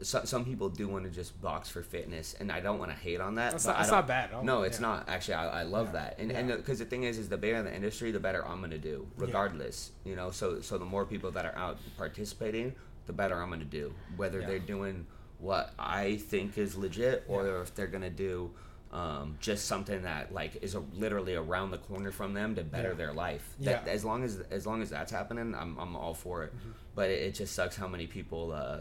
[0.00, 2.96] So, some people do want to just box for fitness, and I don't want to
[2.96, 3.50] hate on that.
[3.50, 4.30] That's not- that's not bad.
[4.32, 5.08] Oh, No, it's not.
[5.08, 7.74] Actually, I, I love that, and and because the, thing is, is the bigger the
[7.74, 9.24] industry, the better I'm gonna do, Yeah.
[9.26, 9.90] regardless.
[10.04, 12.76] You know, so so the more people that are out participating,
[13.08, 13.92] the better I'm gonna do.
[14.16, 14.46] Whether Yeah.
[14.46, 15.06] they're doing
[15.40, 17.62] what I think is legit, or Yeah.
[17.62, 18.52] if they're gonna do.
[18.90, 22.88] Um, just something that like is a, literally around the corner from them to better
[22.90, 22.94] Yeah.
[22.94, 23.46] their life.
[23.58, 23.72] Yeah.
[23.74, 23.84] Mm-hmm.
[23.86, 26.52] That, as long as as long as that's happening, I'm I'm all for it.
[26.94, 28.80] But it, it just sucks how many people, uh,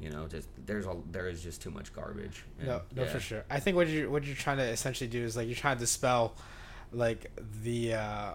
[0.00, 2.44] you know, just there's a there is just too much garbage.
[2.58, 3.08] And, No, no, yeah.
[3.08, 3.44] for sure.
[3.48, 5.80] I think what you what you're trying to essentially do is like you're trying to
[5.80, 6.34] dispel,
[6.90, 7.30] like
[7.62, 8.32] the uh,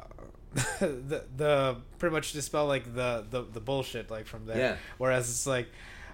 [0.79, 4.57] the the pretty much dispel like the the the bullshit like from there.
[4.57, 4.75] Yeah.
[4.97, 5.67] Whereas it's like,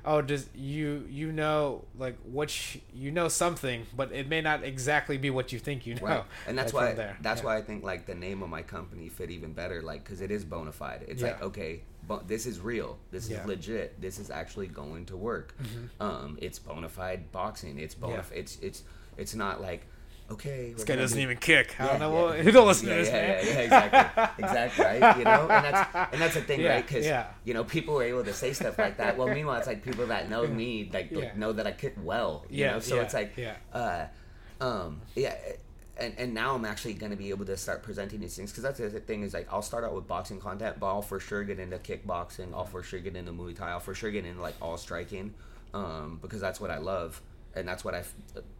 [0.05, 4.63] oh, just you you know like what sh- you know something, but it may not
[4.63, 6.01] exactly be what you think you know.
[6.05, 7.17] Right, and that's like, why there.
[7.21, 7.45] that's Yeah.
[7.47, 10.29] why I think like the name of my company fit even better, like because it
[10.29, 11.05] is bona fide.
[11.07, 11.29] It's Yeah.
[11.29, 12.99] like okay, but this is real.
[13.09, 13.41] This Yeah.
[13.41, 13.99] is legit.
[13.99, 15.55] This is actually going to work.
[15.99, 17.79] Um, it's bona fide boxing.
[17.79, 18.17] It's bona.
[18.19, 18.83] F It's it's
[19.17, 19.87] it's not like
[20.31, 20.73] okay.
[20.73, 21.79] This guy doesn't even kick.
[21.79, 22.11] I don't know.
[22.13, 22.21] yeah.
[22.23, 23.41] what Who don't listen yeah, to this yeah?
[23.41, 25.17] Yeah, yeah, exactly, exactly, right?
[25.17, 26.87] You know, and that's and that's the thing, Yeah, right?
[26.87, 27.27] Because yeah.
[27.43, 29.17] you know, people are able to say stuff like that.
[29.17, 31.31] Well, meanwhile, it's like people that know me, like, like, Yeah.
[31.35, 32.45] know that I kick well.
[32.49, 32.79] You Yeah, know?
[32.79, 33.55] so yeah, it's like, yeah.
[33.73, 34.05] uh,
[34.61, 35.35] um, yeah.
[35.99, 38.61] And, and now I'm actually going to be able to start presenting these things because
[38.61, 41.43] that's the thing is like I'll start out with boxing content, but I'll for sure
[41.43, 42.53] get into kickboxing.
[42.53, 43.71] I'll for sure get into Muay Thai.
[43.71, 45.33] I'll for sure get into like all striking,
[45.73, 47.19] um, because that's what I love
[47.59, 48.13] and that's what I f-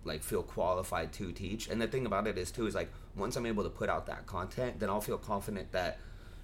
[0.04, 1.68] like feel qualified to teach.
[1.70, 4.06] And the thing about it is too is like once I'm able to put out
[4.08, 6.00] that content, then I'll feel confident that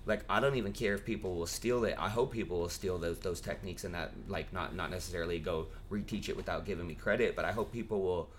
[0.05, 1.95] like I don't even care if people will steal it.
[1.97, 5.67] I hope people will steal those those techniques and that like not not necessarily go
[5.91, 8.29] reteach it without giving me credit, but I hope people will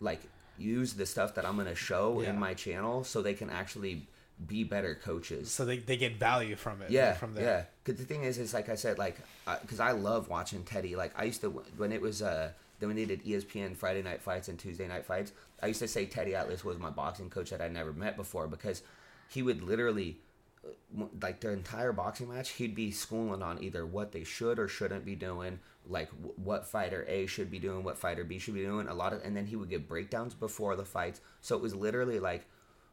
[0.00, 0.20] like
[0.58, 2.30] use the stuff that I'm going to show Yeah.
[2.30, 4.06] in my channel so they can actually
[4.46, 5.50] be better coaches.
[5.50, 6.90] So they, they get value from it.
[6.90, 7.44] Yeah, From there.
[7.44, 7.64] yeah.
[7.84, 9.18] Because the thing is, is like I said, like,
[9.60, 10.96] because I love watching Teddy.
[10.96, 14.20] Like I used to when it was uh then when they did ESPN Friday night
[14.22, 15.32] fights and Tuesday night fights.
[15.62, 18.48] I used to say Teddy Atlas was my boxing coach that I never met before
[18.48, 18.82] because
[19.28, 20.18] he would literally
[20.66, 24.68] uh, like their entire boxing match he'd be schooling on either what they should or
[24.68, 25.58] shouldn't be doing
[25.88, 29.12] like what fighter a should be doing what fighter b should be doing a lot
[29.14, 32.44] of and then he would give breakdowns before the fights so it was literally like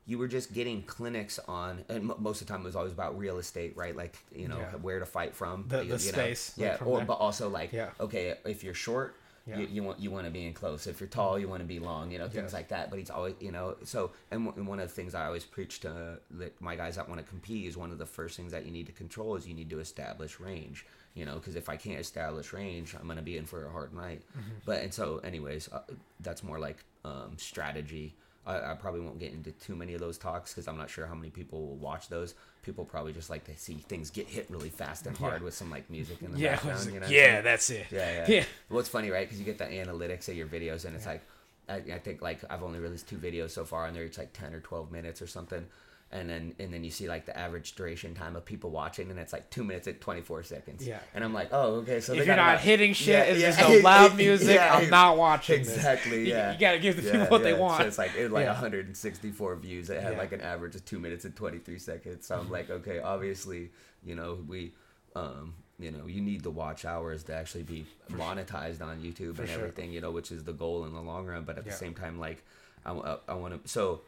[0.05, 2.93] you were just getting clinics on and mo most of the time it was always
[2.93, 4.71] about real estate right like you know Yeah.
[4.81, 5.97] where to fight from The- the you know?
[5.97, 7.05] space, yeah or there.
[7.05, 7.89] but also like Yeah.
[7.99, 9.15] okay if you're short
[9.47, 9.59] Yeah.
[9.59, 11.65] you, you want you want to be in close if you're tall you want to
[11.67, 12.53] be long you know things Yes.
[12.53, 15.15] like that but he's always you know so and, one- and one of the things
[15.15, 16.19] i always preach to
[16.59, 18.85] my guys that want to compete is one of the first things that you need
[18.87, 22.51] to control is you need to establish range you know because if i can't establish
[22.51, 24.57] range i'm going to be in for a hard night Mm-hmm.
[24.65, 25.79] but and so anyways uh,
[26.19, 28.15] that's more like um, strategy
[28.47, 31.05] I, I probably won't get into too many of those talks because i'm not sure
[31.05, 32.33] how many people will watch those
[32.63, 35.45] people probably just like to see things get hit really fast and hard Yeah.
[35.45, 36.55] with some like music in the Yeah.
[36.55, 37.87] background like, you know yeah, that's it.
[37.91, 38.25] Yeah, yeah.
[38.37, 38.43] Yeah.
[38.69, 39.25] Well, it's funny, right?
[39.27, 41.21] Because you get the analytics of your videos, and it's like,
[41.69, 44.33] I, I think like I've only released two videos so far, and they're each like
[44.33, 45.65] ten or twelve minutes or something.
[46.09, 49.19] And then and then you see like the average duration time of people watching, and
[49.19, 50.87] it's like two minutes and twenty four seconds.
[50.87, 50.99] Yeah.
[51.13, 51.99] And I'm like, oh, okay.
[51.99, 53.51] So if you're not about- hitting shit, Yeah, if yeah.
[53.51, 55.59] there's no loud music, Yeah, I'm not watching.
[55.59, 56.19] Exactly.
[56.21, 56.53] You- Yeah.
[56.53, 57.81] you gotta give the people what they want.
[57.81, 58.51] So it's like it like Yeah.
[58.53, 59.89] 164 views.
[59.89, 62.25] It had like an average of two minutes and 23 seconds.
[62.25, 63.71] So I'm like, okay, obviously,
[64.03, 64.73] you know, we.
[65.15, 69.43] Um, you know you need the watch hours to actually be monetized on YouTube For
[69.43, 69.59] and sure.
[69.59, 71.43] everything, you know, which is the goal in the long run.
[71.43, 72.43] But at the same time, like
[72.85, 74.01] I, I, I want to so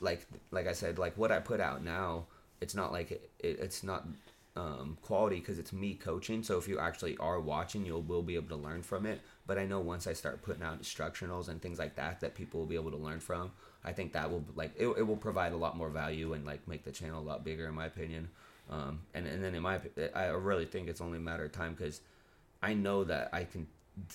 [0.00, 2.26] like like I said, like what I put out now,
[2.60, 4.06] it's not like it, it, it's not
[4.56, 6.42] um, quality because it's me coaching.
[6.42, 9.20] So if you actually are watching, you'll will be able to learn from it.
[9.46, 12.60] But I know once I start putting out instructionals and things like that, that people
[12.60, 13.52] will be able to learn from.
[13.84, 16.66] I think that will like it, it will provide a lot more value and like
[16.66, 18.28] make the channel a lot bigger in my opinion.
[18.70, 19.78] Um, and and then in my
[20.14, 22.00] I really think it's only a matter of time because
[22.62, 23.66] I know that I can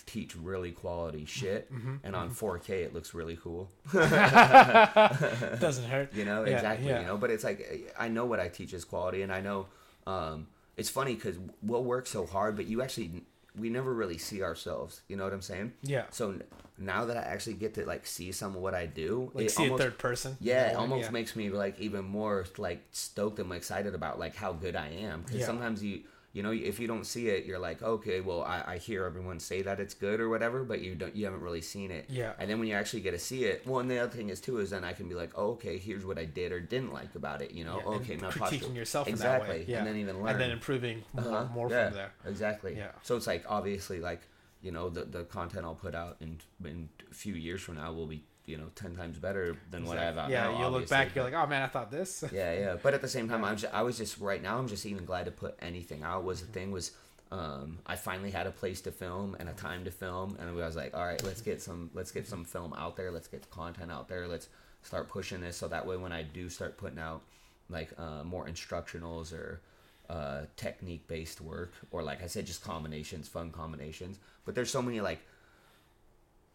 [0.06, 1.90] teach really quality shit mm-hmm.
[1.96, 2.06] Mm-hmm.
[2.06, 2.46] and on mm-hmm.
[2.46, 6.14] 4k it looks really cool Doesn't hurt.
[6.14, 7.02] you know Yeah, exactly yeah.
[7.02, 9.68] you know but it's like i know what i teach is quality and i know
[10.08, 13.24] um it's funny because we'll work so hard but you actually
[13.58, 16.06] we never really see ourselves you know what i'm saying Yeah.
[16.12, 16.36] so
[16.78, 19.64] now that i actually get to like see some of what i do Like see
[19.64, 20.38] almost, a third person.
[20.40, 21.12] yeah, it almost yeah.
[21.12, 25.22] makes me like even more like stoked and excited about like how good I am.
[25.24, 26.02] Because sometimes you
[26.34, 29.40] you know if you don't see it, you're like okay, well I, I hear everyone
[29.40, 32.06] say that it's good or whatever, but you don't you haven't really seen it.
[32.10, 32.34] Yeah.
[32.40, 34.40] And then when you actually get to see it, well, and the other thing is
[34.40, 36.94] too is then I can be like, oh, okay, here's what I did or didn't
[36.94, 37.52] like about it.
[37.52, 39.66] You know, Yeah, okay, my critiquing posture yourself in exactly, that way.
[39.68, 39.78] Yeah.
[39.80, 41.54] and then even learn and then improving more, uh-huh.
[41.54, 42.14] more yeah, from there.
[42.26, 42.76] Exactly.
[42.78, 42.92] Yeah.
[43.04, 44.22] So it's like obviously like
[44.62, 47.92] you know the the content I'll put out in in a few years from now
[47.92, 50.60] will be you know ten times better than what I have out yeah, now.
[50.60, 52.24] you'll look back, you're like, oh man, I thought this.
[52.32, 52.76] yeah, yeah.
[52.82, 54.58] But at the same time, I'm just, I was just right now.
[54.58, 56.24] I'm just even glad to put anything out.
[56.24, 56.92] Was the thing was,
[57.32, 60.54] um, I finally had a place to film and a time to film, and I
[60.54, 63.10] was like, all right, let's get some, let's get some film out there.
[63.12, 64.28] Let's get the content out there.
[64.28, 64.50] Let's
[64.84, 67.22] start pushing this so that way when I do start putting out
[67.70, 69.62] like uh, more instructionals or
[70.10, 74.20] uh, technique based work, or like I said, just combinations, fun combinations.
[74.46, 75.20] But there's so many like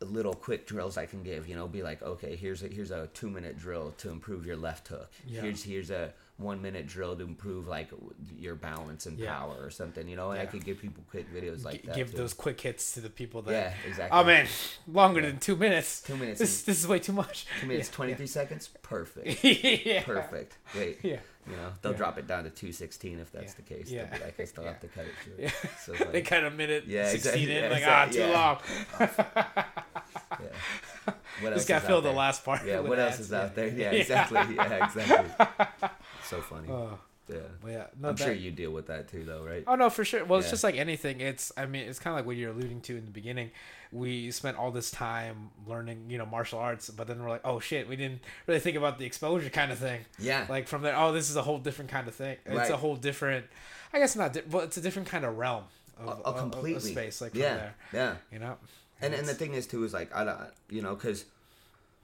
[0.05, 1.49] little quick drills I can give.
[1.49, 4.57] You know, be like, okay, here's a here's a two minute drill to improve your
[4.57, 5.11] left hook.
[5.26, 5.40] Yeah.
[5.42, 7.88] Here's here's a one minute drill to improve like
[8.38, 9.34] your balance and Yeah.
[9.38, 10.07] power or something.
[10.07, 11.97] You know, and I could give people quick videos like G- that.
[11.97, 12.18] give too.
[12.18, 13.53] those quick hits to the people that.
[13.53, 14.18] Yeah, exactly.
[14.18, 14.47] Oh man,
[14.86, 16.03] longer than two minutes.
[16.03, 17.47] Two minutes This this is way too much.
[17.61, 18.68] two minutes Yeah, twenty three seconds.
[18.82, 19.42] Perfect.
[19.86, 20.03] yeah.
[20.05, 20.59] Perfect.
[20.72, 20.99] Great.
[21.03, 21.20] Yeah.
[21.49, 21.99] You know, they'll Yeah.
[21.99, 23.57] drop it down to two sixteen if that's Yeah.
[23.57, 23.88] the case.
[23.90, 24.05] Yeah.
[24.07, 24.70] They'll be like, I still Yeah.
[24.72, 25.38] have to cut it short.
[25.40, 25.70] Yeah.
[25.86, 27.57] So like, They cut a minute Yeah, sixteen exactly.
[27.57, 28.22] in, Yeah, like exactly.
[28.22, 28.55] ah,
[28.99, 29.66] too Yeah.
[29.72, 29.82] long.
[30.43, 30.49] Yeah.
[31.41, 32.16] What Just else gotta is fill out the there?
[32.18, 32.66] last part.
[32.66, 33.68] Yeah, what else is out there?
[33.68, 33.99] Yeah, Yeah.
[34.01, 34.55] exactly.
[34.57, 35.89] Yeah, exactly.
[36.24, 36.68] so funny.
[36.70, 37.37] Oh, yeah.
[37.62, 37.87] well, yeah.
[38.01, 39.62] No, I'm that- sure you deal with that too, though, right?
[39.66, 40.24] Oh no, for sure.
[40.24, 41.20] Well, it's just like anything.
[41.20, 43.51] It's I mean, it's kind of like what you're alluding to in the beginning.
[43.93, 47.61] We spent all this time learning, you know, martial arts, but then we're like, oh
[47.61, 50.01] shit, we didn't really think about the exposure kind of thing.
[50.18, 50.47] Yeah.
[50.49, 52.37] Like from there, oh, this is a whole different kind of thing.
[52.47, 52.70] It's Right.
[52.70, 53.47] a whole different.
[53.93, 54.32] I guess not.
[54.32, 55.64] Di- well, it's a different kind of realm
[56.01, 57.20] of, a, of- a of- completely of space.
[57.20, 58.14] Like from yeah, there, yeah.
[58.32, 58.57] you know.
[59.01, 60.38] And and the thing is too is like I don't
[60.70, 61.24] you know because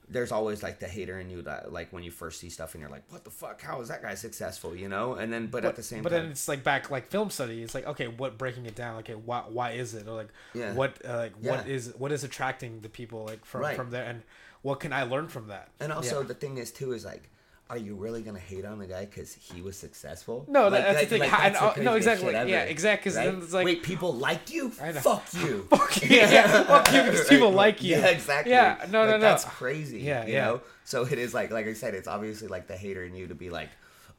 [0.09, 2.82] there's always like the hater in you that like when you first see stuff and
[2.82, 5.64] you're like what the fuck how is that guy successful you know and then but,
[5.64, 7.62] at the same but time then it's like back like film study.
[7.62, 8.99] It's like okay, what breaking it down?
[8.99, 10.07] Okay, why why is it?
[10.07, 10.74] Or like Yeah.
[10.74, 11.72] what uh, like what Yeah.
[11.72, 13.76] is what is attracting the people like from Right.
[13.76, 14.22] from there, and
[14.61, 15.68] what can I learn from that?
[15.80, 16.26] and also Yeah.
[16.26, 17.30] the thing is too is like
[17.73, 20.45] are you really gonna hate on the guy because he was successful?
[20.47, 21.20] No, Like, that's like- the thing.
[21.31, 22.35] like, that's the no, exactly.
[22.35, 24.68] ever, Yeah, exactly, 'cause then it's like- wait, people liked you?
[24.68, 25.66] Fuck you.
[25.70, 26.09] Fuck you.
[26.18, 27.97] Yeah, fuck you because people Right, like you.
[27.97, 28.53] Yeah, exactly.
[28.53, 29.18] Yeah, no, Like, no, no.
[29.20, 30.01] That's crazy.
[30.01, 30.45] Yeah, you yeah.
[30.45, 30.61] know.
[30.85, 33.35] So it is like, like I said, it's obviously like the hater in you to
[33.35, 33.70] be like,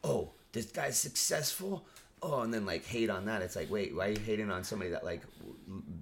[0.04, 1.86] oh, this guy's successful.
[2.26, 3.42] Oh, and then like hate on that.
[3.42, 5.22] It's like, wait, why are you hating on somebody that like,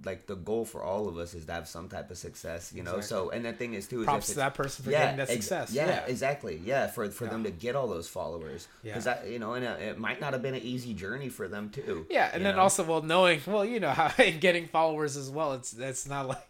[0.05, 2.83] like the goal for all of us is to have some type of success, you
[2.83, 3.01] know?
[3.01, 5.45] So, and the thing is too, is Props to that person for getting that ex-
[5.45, 5.73] success.
[5.73, 6.05] Yeah, Yeah.
[6.07, 6.61] exactly.
[6.63, 8.91] Yeah, for for them to get all those followers, Yeah.
[8.93, 11.47] because that you know, and uh, it might not have been an easy journey for
[11.47, 12.05] them too.
[12.09, 12.61] Yeah, and then know?
[12.61, 14.09] also well knowing well you know how
[14.39, 15.53] getting followers as well.
[15.53, 16.47] It's it's not like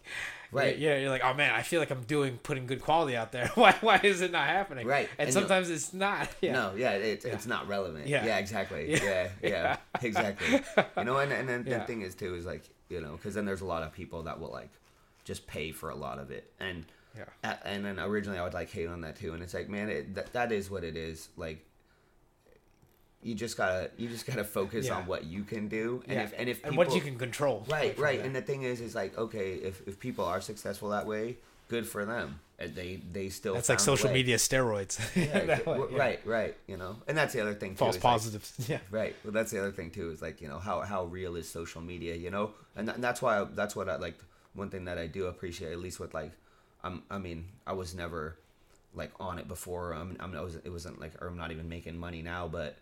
[0.51, 0.77] Right.
[0.77, 3.47] Yeah, you're like oh man, I feel like I'm doing putting good quality out there.
[3.55, 4.85] Why why is it not happening?
[4.85, 6.27] Right, and, and sometimes it's not.
[6.41, 6.51] Yeah.
[6.53, 8.07] No, yeah, it's it's not relevant.
[8.07, 8.25] Yeah.
[8.25, 8.91] Yeah, exactly.
[8.91, 9.29] Yeah.
[9.41, 10.61] Yeah, yeah, exactly.
[10.97, 11.79] You know, and and then Yeah.
[11.79, 14.23] the thing is too is like you know because then there's a lot of people
[14.23, 14.69] that will like
[15.23, 16.83] just pay for a lot of it, and
[17.15, 17.55] Yeah.
[17.63, 20.15] and then originally I would like hate on that too, and it's like man, it,
[20.15, 21.29] that that is what it is.
[21.37, 21.65] Like
[23.23, 24.95] you just gotta you just gotta focus Yeah.
[24.97, 26.23] on what you can do, and yeah.
[26.23, 27.65] if and if people, and what you can control.
[27.69, 28.17] Right, right.
[28.17, 28.25] there.
[28.25, 31.87] And the thing is, is like, okay, if, if people are successful that way, good
[31.87, 32.39] for them.
[32.59, 34.13] And They they still That's like social way.
[34.15, 34.99] media steroids.
[35.15, 36.55] Yeah, way, right, right.
[36.67, 37.71] You know, and that's the other thing.
[37.71, 38.53] Too, False like, positives.
[38.69, 38.79] yeah.
[38.91, 39.15] right.
[39.23, 40.11] Well, that's the other thing too.
[40.11, 42.15] Is like you know how how real is social media?
[42.15, 44.17] You know, and, th- and that's why I, that's what I like.
[44.53, 46.31] One thing that I do appreciate, at least with like,
[46.83, 48.35] I'm I mean I was never
[48.93, 49.93] like on it before.
[49.93, 52.77] I'm, I'm I was it wasn't like or I'm not even making money now, but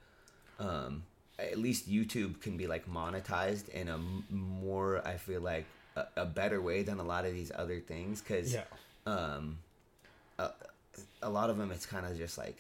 [0.60, 1.04] um
[1.38, 3.98] at least YouTube can be like monetized in a
[4.30, 8.22] more I feel like a, a better way than a lot of these other things
[8.22, 8.64] because Yeah.
[9.06, 9.58] um
[10.38, 10.50] a,
[11.22, 12.58] a lot of them it's kind of just like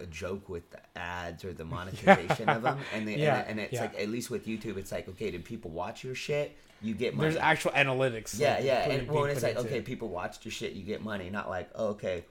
[0.00, 3.60] a joke with the ads or the monetization of them, and they, Yeah, and, and
[3.60, 3.80] it's yeah.
[3.82, 6.56] like at least with YouTube, it's like okay, did people watch your shit?
[6.80, 7.28] You get money.
[7.30, 8.38] There's actual analytics.
[8.38, 11.28] Yeah, yeah, and well, it's like okay, people watched your shit, you get money.
[11.28, 12.24] Not like oh, okay,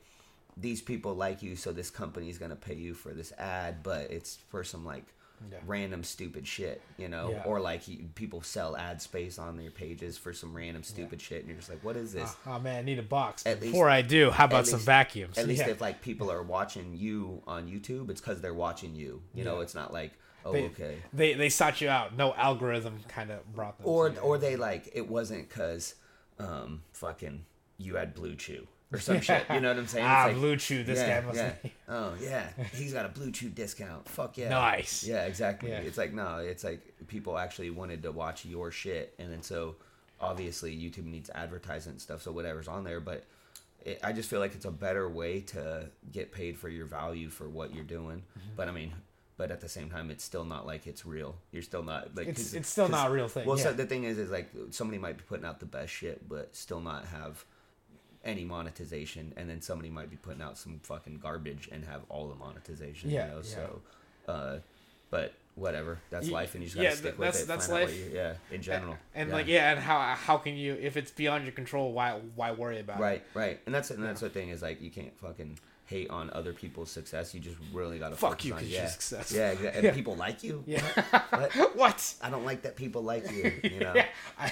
[0.59, 4.11] these people like you, so this company is gonna pay you for this ad, but
[4.11, 5.05] it's for some like
[5.49, 5.59] Yeah.
[5.65, 7.43] random stupid shit, you know, Yeah.
[7.45, 11.39] or like you, people sell ad space on their pages for some random stupid shit,
[11.39, 12.29] and you're just like, what is this?
[12.45, 13.45] Oh, oh, man, I need a box.
[13.45, 15.37] At least- Before I do, how about at some vacuums?
[15.37, 15.69] At least Yeah.
[15.69, 19.21] if like people are watching you on YouTube, it's because they're watching you.
[19.33, 20.11] You know, it's not like
[20.43, 20.97] oh they, okay.
[21.13, 22.17] they they sought you out.
[22.17, 23.87] No algorithm kind of brought them.
[23.87, 25.95] or to or they like it wasn't because
[26.37, 27.45] um fucking
[27.77, 29.43] you had BlueChew or some shit.
[29.53, 30.05] You know what I'm saying?
[30.07, 30.85] ah, It's like, BlueChew.
[30.85, 31.69] This yeah, yeah.
[31.89, 34.07] Oh yeah, he's got a BlueChew discount.
[34.07, 34.49] Fuck yeah.
[34.49, 35.03] Nice.
[35.03, 35.69] Yeah, exactly.
[35.69, 35.79] Yeah.
[35.79, 39.75] It's like no, it's like people actually wanted to watch your shit, and then so
[40.21, 43.23] obviously YouTube needs advertising and stuff, so whatever's on there, but.
[43.85, 47.29] It, I just feel like it's a better way to get paid for your value
[47.29, 48.49] for what you're doing, Mm-hmm.
[48.57, 48.91] but I mean,
[49.37, 51.37] but at the same time, it's still not like it's real.
[51.53, 53.45] You're still not like It's it's still not a real thing.
[53.47, 53.63] well, yeah.
[53.63, 56.53] so the thing is, is like somebody might be putting out the best shit, but
[56.57, 57.45] still not have
[58.23, 62.27] any monetization, and then somebody might be putting out some fucking garbage and have all
[62.27, 63.09] the monetization.
[63.09, 63.37] Yeah, you know.
[63.37, 63.43] yeah.
[63.43, 63.81] So,
[64.27, 64.57] uh,
[65.09, 67.47] but whatever, that's life, and you just gotta yeah, stick th- with it.
[67.47, 67.95] that's life.
[67.97, 68.97] you- yeah, in general.
[69.15, 69.35] and yeah.
[69.35, 71.91] like yeah, and how how can you if it's beyond your control?
[71.93, 73.03] Why why worry about it?
[73.03, 76.29] Right, right, and that's and that's the thing is like you can't fucking hate on
[76.33, 77.33] other people's success.
[77.33, 79.37] You just really gotta Fuck you on 'cause yeah, you're successful.
[79.37, 79.93] yeah, exa- and Yeah.
[79.93, 80.63] people like you.
[80.67, 80.81] Yeah.
[81.31, 81.53] What?
[81.75, 82.13] what?
[82.21, 83.51] I don't like that people like you.
[83.63, 83.93] You know.
[83.95, 84.05] Yeah.
[84.37, 84.51] I,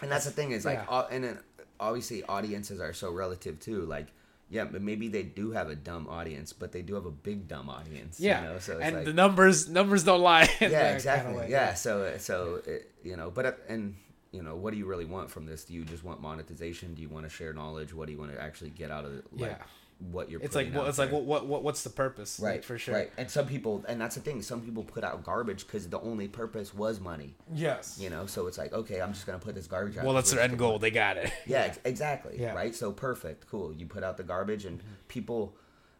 [0.00, 1.38] And that's the thing is like, au- and then
[1.80, 3.82] obviously audiences are so relative too.
[3.82, 4.08] Like,
[4.50, 7.48] yeah, but maybe they do have a dumb audience, but they do have a big
[7.48, 8.18] dumb audience.
[8.18, 8.42] yeah.
[8.42, 8.58] you know?
[8.58, 10.48] so it's and like, the numbers numbers don't lie.
[10.60, 11.32] yeah, exactly.
[11.32, 11.50] kinda way.
[11.50, 13.94] yeah, so so it, you know, but uh, and
[14.32, 15.64] you know, what do you really want from this?
[15.64, 16.94] Do you just want monetization?
[16.94, 17.94] Do you want to share knowledge?
[17.94, 19.24] What do you want to actually get out of it?
[19.32, 19.64] Like, Yeah.
[19.98, 21.18] What you're It's like putting well, out it's like there?
[21.18, 22.38] what, what what what's the purpose?
[22.40, 22.94] Right, Like, for sure.
[22.94, 24.42] Right, and some people, and that's the thing.
[24.42, 27.34] Some people put out garbage because the only purpose was money.
[27.52, 27.98] Yes.
[28.00, 30.04] You know, so it's like, okay, I'm just gonna put this garbage out.
[30.04, 30.78] well, that's their end goal.
[30.78, 31.32] They got it.
[31.46, 32.36] yeah, ex- exactly.
[32.38, 32.54] Yeah.
[32.54, 32.74] Right.
[32.74, 33.48] So perfect.
[33.48, 33.72] Cool.
[33.72, 34.92] You put out the garbage, and mm-hmm.
[35.08, 35.56] people,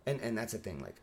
[0.07, 0.81] and and that's the thing.
[0.81, 0.97] Like,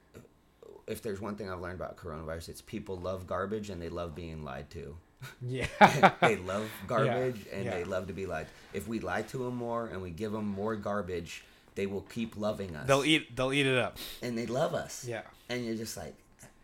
[0.87, 4.15] if there's one thing I've learned about coronavirus, it's people love garbage and they love
[4.15, 4.97] being lied to.
[5.41, 5.65] Yeah.
[6.21, 7.71] they love garbage and yeah.
[7.71, 8.45] they love to be lied.
[8.73, 11.43] If we lie to them more and we give them more garbage,
[11.76, 12.88] they will keep loving us.
[12.88, 13.36] they'll eat.
[13.36, 13.97] They'll eat it up.
[14.21, 15.05] and they love us.
[15.07, 15.21] Yeah.
[15.49, 16.15] And you're just like,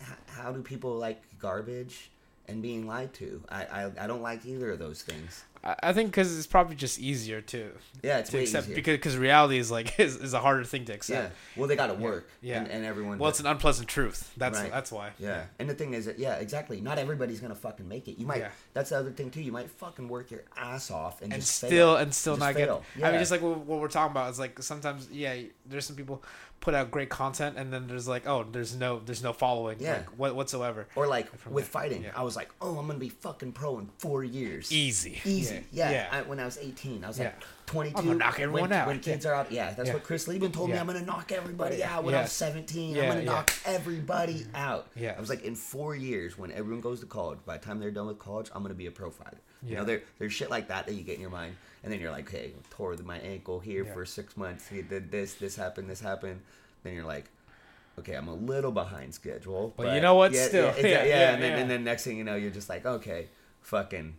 [0.01, 2.09] h- how do people like garbage
[2.47, 3.43] and being lied to?
[3.49, 5.43] I I, I don't like either of those things.
[5.64, 8.76] I, think because it's probably just easier to Yeah, it's to accept easier.
[8.76, 11.32] because because reality is like is, is a harder thing to accept.
[11.32, 11.59] yeah.
[11.59, 12.30] Well, they got to work.
[12.41, 12.57] Yeah.
[12.62, 13.20] And, and everyone.
[13.20, 14.32] Well, it's an unpleasant truth.
[14.38, 14.72] That's Right.
[14.72, 15.12] that's why.
[15.20, 15.43] Yeah.
[15.59, 16.82] And the thing is that yeah, exactly.
[16.82, 18.18] Not everybody's gonna fucking make it.
[18.20, 18.49] You might Yeah.
[18.74, 19.41] that's the other thing too.
[19.41, 21.97] You might fucking work your ass off and, and just still fail.
[21.97, 22.68] and still not get.
[22.68, 22.84] fail.
[23.03, 25.36] I mean, just like what, what we're talking about is like sometimes, yeah,
[25.68, 26.24] there's some people
[26.62, 29.93] put out great content, and then there's like, oh, there's no, there's no following, Yeah.
[29.93, 30.88] like what whatsoever.
[30.95, 31.82] or like with there.
[31.82, 32.12] fighting, Yeah.
[32.16, 34.72] I was like, oh, I'm gonna be fucking pro in four years.
[34.72, 35.64] Easy, Easy.
[35.72, 35.91] Yeah.
[35.91, 36.07] yeah.
[36.12, 37.34] I, when I was 18, I was like
[37.66, 37.97] 22.
[37.97, 38.88] I'm gonna knock everyone when, out.
[38.88, 40.78] When kids are out, yeah, that's what Chris Leben told me.
[40.78, 42.95] I'm gonna knock everybody out when I'm 17.
[42.95, 44.55] Yeah, I'm gonna knock everybody mm-hmm.
[44.55, 44.88] out.
[44.95, 45.16] Yeah.
[45.18, 47.91] I was like, in four years, when everyone goes to college, by the time they're
[47.91, 49.39] done with college, I'm gonna be a pro fighter.
[49.64, 51.99] You know, there, there's shit like that that you get in your mind, and then
[51.99, 53.93] you're like, hey, tore my ankle here Yeah.
[53.93, 54.67] for six months.
[54.67, 56.41] He did this, this happened, this happened.
[56.84, 57.25] Then you're like.
[57.99, 60.32] Okay, I'm a little behind schedule, But you know what?
[60.32, 61.57] Yeah, Still, yeah, yeah, yeah, and, then, yeah.
[61.57, 63.27] and then next thing you know, you're just like, okay,
[63.61, 64.15] fucking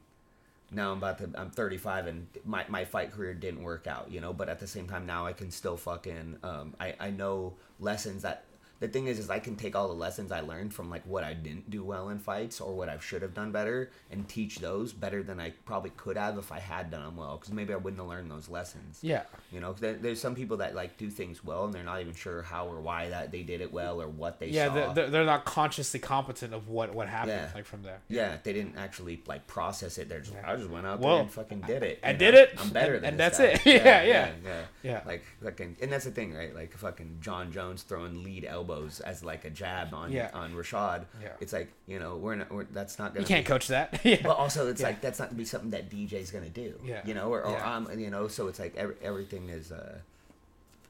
[0.71, 4.21] now I'm about to I'm 35 and my, my fight career didn't work out, you
[4.21, 7.55] know, but at the same time now I can still fucking um I, I know
[7.81, 8.45] lessons that
[8.83, 11.23] the thing is is I can take all the lessons I learned from like what
[11.25, 14.59] I didn't do well in fights or what I should have done better and teach
[14.59, 17.73] those better than I probably could have if I had done them well because maybe
[17.73, 18.99] I wouldn't have learned those lessons.
[19.03, 19.23] Yeah,
[19.53, 22.13] You know, there, there's some people that like do things well and they're not even
[22.13, 24.93] sure how or why that they did it well or what they yeah, saw.
[24.93, 27.51] they're, they're, not consciously competent of what what happened, Yeah.
[27.55, 28.01] like from there.
[28.09, 30.09] Yeah, they didn't actually like process it.
[30.09, 32.01] They're just like, I just went out Well, there and fucking did it.
[32.03, 33.45] I you did it, I'm better and- than and that's guy.
[33.45, 33.61] it.
[33.67, 34.31] Yeah, yeah, yeah.
[34.45, 35.01] yeah, Yeah.
[35.07, 36.53] Like fucking, and that's the thing, right?
[36.53, 40.31] Like fucking Jon Jones throwing lead elbows as like a jab on Yeah.
[40.35, 41.05] on Rashad.
[41.23, 41.29] Yeah.
[41.41, 42.51] It's like you know we're not.
[42.53, 43.21] We're, that's not gonna.
[43.21, 44.01] You can't be, coach that.
[44.05, 44.89] yeah, But also, it's Yeah.
[44.89, 46.79] like that's not gonna be something that DJ's gonna do.
[46.85, 47.03] Yeah.
[47.05, 47.77] You know, or, or Yeah.
[47.77, 49.99] I'm, you know, so it's like every, everything is uh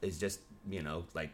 [0.01, 1.29] is just you know like.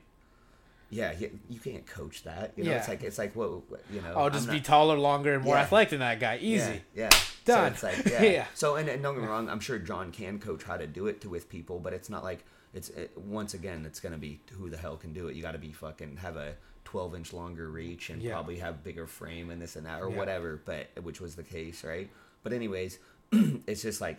[0.91, 2.53] Yeah, you, you can't coach that.
[2.55, 4.15] You know, it's like it's like what what- you know.
[4.17, 5.61] I'm just be taller, longer, and more Yeah.
[5.61, 6.37] athletic than that guy.
[6.41, 6.81] Easy.
[6.95, 7.19] yeah, yeah.
[7.45, 7.75] Done.
[7.75, 8.23] So it's like, yeah.
[8.23, 8.45] Yeah.
[8.55, 11.05] So and, and don't get me wrong, I'm sure Jon can coach how to do
[11.05, 12.43] it to with people, but it's not like
[12.73, 15.35] it's it, once again it's gonna be who the hell can do it.
[15.35, 16.53] You got to be fucking have a
[16.85, 18.33] 12 inch longer reach and Yeah.
[18.33, 20.17] probably have bigger frame and this and that or Yeah.
[20.17, 20.59] whatever.
[20.63, 22.09] But which was the case, right?
[22.43, 22.99] But anyways,
[23.31, 24.17] it's just like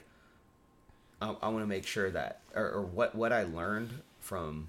[1.23, 3.91] I, I want to make sure that or, or what what I learned
[4.21, 4.69] from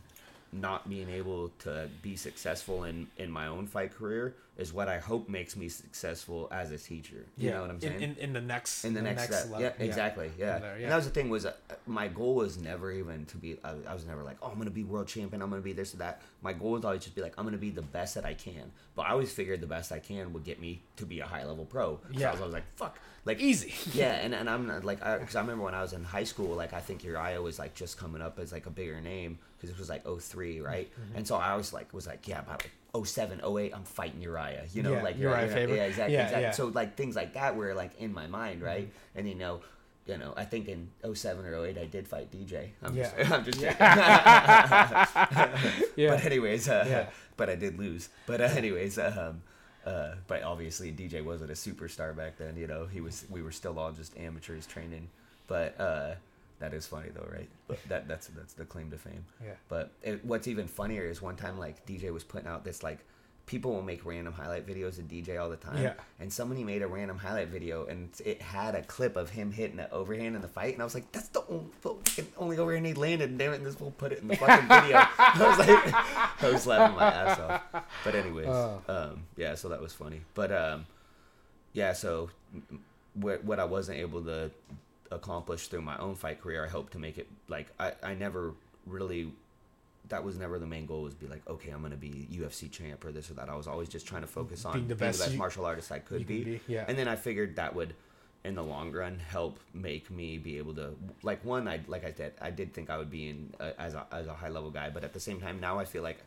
[0.53, 4.99] not being able to be successful in in my own fight career is what I
[4.99, 7.25] hope makes me successful as a teacher.
[7.37, 7.55] You yeah.
[7.55, 7.95] know what I'm saying?
[7.95, 9.45] In, in, in the next in the next, step.
[9.45, 9.61] level.
[9.61, 10.31] Yeah, exactly.
[10.37, 10.59] Yeah.
[10.59, 10.83] There, yeah.
[10.83, 11.53] And that was the thing was uh,
[11.87, 13.57] my goal was never even to be.
[13.63, 15.41] I, I was never like, oh, I'm gonna be world champion.
[15.41, 16.21] I'm gonna be this or that.
[16.41, 18.71] My goal was always just be like, I'm gonna be the best that I can.
[18.95, 21.43] But I always figured the best I can would get me to be a high
[21.43, 21.99] level pro.
[22.11, 22.29] Yeah.
[22.29, 23.73] I was always like, fuck, like Easy.
[23.97, 26.55] yeah, and, and I'm not like because I, remember when I was in high school,
[26.55, 29.69] like I think Uriah was like just coming up as like a bigger name because
[29.69, 30.91] it was like 03, right?
[30.91, 31.17] Mm-hmm.
[31.17, 32.71] And so I was like was like yeah, about like
[33.05, 35.75] 07, 08, I'm fighting Uriah, you know, Yeah, like Uriah yeah, Faber.
[35.75, 36.43] yeah, exactly, Yeah, exactly.
[36.43, 36.51] yeah.
[36.51, 38.87] So like things like that were like in my mind, right?
[38.87, 39.19] Mm-hmm.
[39.19, 39.61] And you know.
[40.07, 42.69] You know, I think in 07 or 08 I did fight DJ.
[42.81, 43.11] I'm Yeah.
[43.15, 43.77] just, I'm just kidding.
[45.95, 46.09] Yeah.
[46.15, 47.09] But anyways, uh, Yeah.
[47.37, 48.09] but I did lose.
[48.25, 49.43] But uh, anyways, um,
[49.85, 52.57] uh, but obviously DJ wasn't a superstar back then.
[52.57, 53.25] You know, he was.
[53.29, 55.07] We were still all just amateurs training.
[55.47, 56.15] But uh,
[56.61, 57.49] that is funny though, right?
[57.67, 59.25] But that that's that's the claim to fame.
[59.43, 59.55] Yeah.
[59.67, 62.99] But it, what's even funnier is one time like DJ was putting out this like.
[63.47, 65.81] People will make random highlight videos of DJ all the time.
[65.83, 65.93] Yeah.
[66.21, 69.79] And somebody made a random highlight video, and it had a clip of him hitting
[69.79, 71.65] an overhand in the fight, and I was like, "That's the only,
[72.37, 74.67] only overhand he landed." And damn it, and this will put it in the fucking
[74.69, 74.95] video.
[75.17, 77.83] I was like, I was laughing my ass off.
[78.05, 78.81] But anyways, Oh.
[78.87, 80.21] um, yeah, so that was funny.
[80.33, 80.85] But um,
[81.73, 82.29] yeah, so
[83.15, 84.51] what what I wasn't able to
[85.11, 88.53] accomplish through my own fight career, I hope to make it like I I never
[88.85, 89.31] really.
[90.09, 91.03] That was never the main goal.
[91.03, 93.47] Was be like, okay, I'm gonna be UFC champ or this or that.
[93.49, 95.99] I was always just trying to focus on Being the best you- martial artist I
[95.99, 96.43] could be.
[96.43, 96.85] be, yeah.
[96.87, 97.93] And then I figured that would,
[98.43, 101.67] in the long run, help make me be able to like one.
[101.67, 104.27] I like I said, I did think I would be in uh, as a as
[104.27, 106.17] a high level guy, but at the same time, now I feel like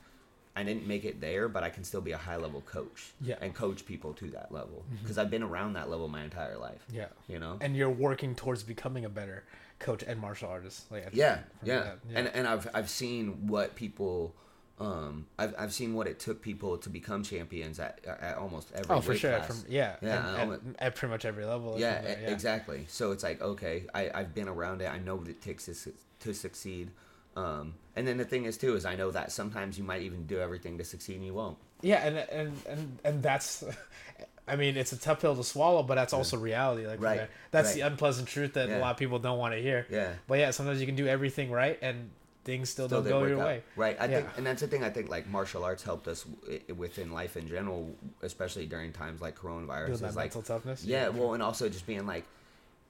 [0.57, 3.13] I didn't make it there, but I can still be a high level coach.
[3.21, 3.35] Yeah.
[3.35, 3.45] Mm-hmm.
[3.45, 6.85] And coach people to that level because I've been around that level my entire life.
[6.93, 7.07] Yeah.
[7.29, 7.59] You know.
[7.61, 9.45] And you're working towards becoming a better
[9.81, 10.91] coach and martial artist.
[10.93, 11.93] Like yeah, from yeah.
[12.15, 14.35] And and I've I've seen what people.
[14.81, 18.93] Um, I've, I've seen what it took people to become champions at, at almost every
[18.97, 19.41] oh, for sure.
[19.43, 21.77] From yeah, Yeah, and- and went- at, pretty much every level.
[21.79, 22.85] yeah, e- exactly.
[22.89, 24.87] So it's like okay, I I've been around it.
[24.91, 25.75] I know what it takes to,
[26.21, 26.91] to succeed.
[27.37, 30.27] Um, and then the thing is too is I know that sometimes you might even
[30.27, 31.59] do everything to succeed and you won't.
[31.83, 33.65] Yeah, and and and and that's,
[34.49, 36.87] I mean, it's a tough pill to swallow, but that's also reality.
[36.87, 37.75] Like, Right, that's right.
[37.77, 39.87] the unpleasant truth that a lot of people don't want to hear.
[39.91, 40.13] Yeah.
[40.27, 42.11] But yeah, sometimes you can do everything right, and
[42.45, 43.47] things still, Still don't go your out.
[43.47, 43.63] way.
[43.75, 43.97] Right.
[43.99, 44.17] I Yeah.
[44.17, 44.85] think, and that's the thing.
[44.85, 47.91] I think like martial arts helped us w- within life in general,
[48.23, 49.87] especially during times like coronavirus.
[49.87, 50.85] Build that like mental toughness.
[50.85, 52.25] Yeah, well, and also just being like,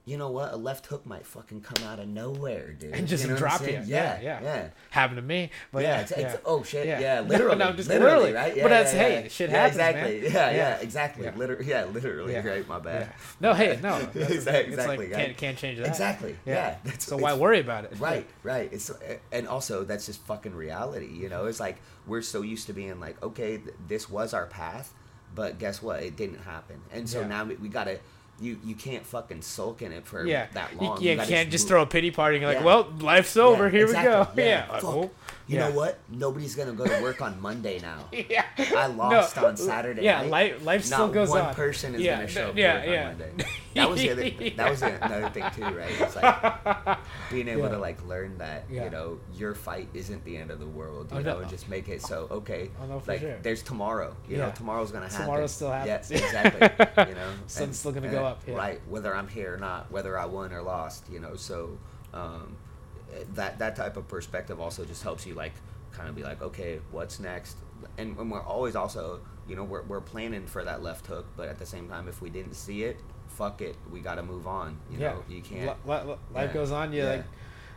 [0.05, 2.93] you know what, a left hook might fucking come out of nowhere, dude.
[2.93, 3.73] And just you know drop you.
[3.73, 4.67] Yeah, Yeah, yeah, yeah.
[4.91, 5.49] happened to me.
[5.71, 7.19] But yeah, yeah, it's, it's, oh shit, yeah, Yeah.
[7.27, 8.33] literally, No, just literally, literally.
[8.33, 8.55] right?
[8.55, 9.27] Yeah, But that's- yeah, hey, yeah.
[9.29, 10.21] shit yeah, happens, exactly.
[10.21, 10.23] man.
[10.23, 10.75] Yeah, yeah, Yeah.
[10.81, 11.25] exactly.
[11.25, 11.35] Yeah.
[11.35, 12.33] Literally, yeah, literally.
[12.33, 12.47] Yeah.
[12.47, 13.01] Right, my bad.
[13.01, 13.13] Yeah.
[13.39, 13.95] No, hey, no.
[14.15, 15.87] Exactly, it's like can't can't change that.
[15.87, 16.35] Exactly.
[16.45, 16.77] Yeah.
[16.99, 17.93] so why worry about it?
[17.99, 18.69] Right, right.
[18.71, 18.91] It's
[19.31, 21.07] and also that's just fucking reality.
[21.11, 24.93] You know, it's like we're so used to being like, okay, this was our path,
[25.33, 26.03] but guess what?
[26.03, 27.27] It didn't happen, and so Yeah.
[27.27, 27.99] now we, we gotta.
[28.39, 31.01] You you can't fucking sulk in it for Yeah, that long.
[31.01, 32.65] yeah, gotta can't just move- throw a pity party and you're like, Yeah.
[32.65, 33.69] well, life's over.
[33.69, 34.49] Here exactly, we go.
[34.49, 34.65] Yeah.
[34.67, 34.83] Fuck.
[34.83, 35.11] Oh,
[35.47, 35.69] You yeah.
[35.69, 35.99] know what?
[36.09, 38.09] Nobody's gonna go to work on Monday now.
[38.29, 38.45] Yeah.
[38.75, 40.01] I lost No, on Saturday.
[40.03, 40.31] Yeah, night.
[40.31, 41.53] life, life still Not goes one on.
[41.55, 43.01] person is Yeah, gonna show up yeah, to work yeah.
[43.09, 43.45] on Monday.
[43.75, 44.23] That was the other.
[44.55, 45.91] That was another thing too, right?
[45.99, 46.97] It's like
[47.29, 50.67] being able to like learn that you know your fight isn't the end of the
[50.67, 51.11] world.
[51.11, 51.39] You Oh, know, no.
[51.41, 52.71] and just make it so okay.
[52.81, 53.37] Oh, no, like sure.
[53.43, 54.15] there's tomorrow.
[54.27, 55.21] You know, tomorrow's gonna happen.
[55.25, 56.09] Tomorrow still happens.
[56.09, 57.05] Yeah, exactly.
[57.09, 58.41] You know, Sun's still gonna go up.
[58.47, 61.05] Right, whether I'm here or not, whether I won or lost.
[61.11, 61.77] You know, so
[62.13, 62.55] um,
[63.33, 65.53] that that type of perspective also just helps you like
[65.91, 67.57] kind of be like, okay, what's next?
[67.97, 71.47] And, and we're always also, you know, we're, we're planning for that left hook, but
[71.47, 72.97] at the same time, if we didn't see it,
[73.27, 74.77] fuck it, we got to move on.
[74.91, 75.13] You yeah.
[75.13, 75.77] know, you can't.
[75.87, 76.93] Li- li- life yeah, goes on.
[76.93, 77.09] You yeah.
[77.09, 77.25] like,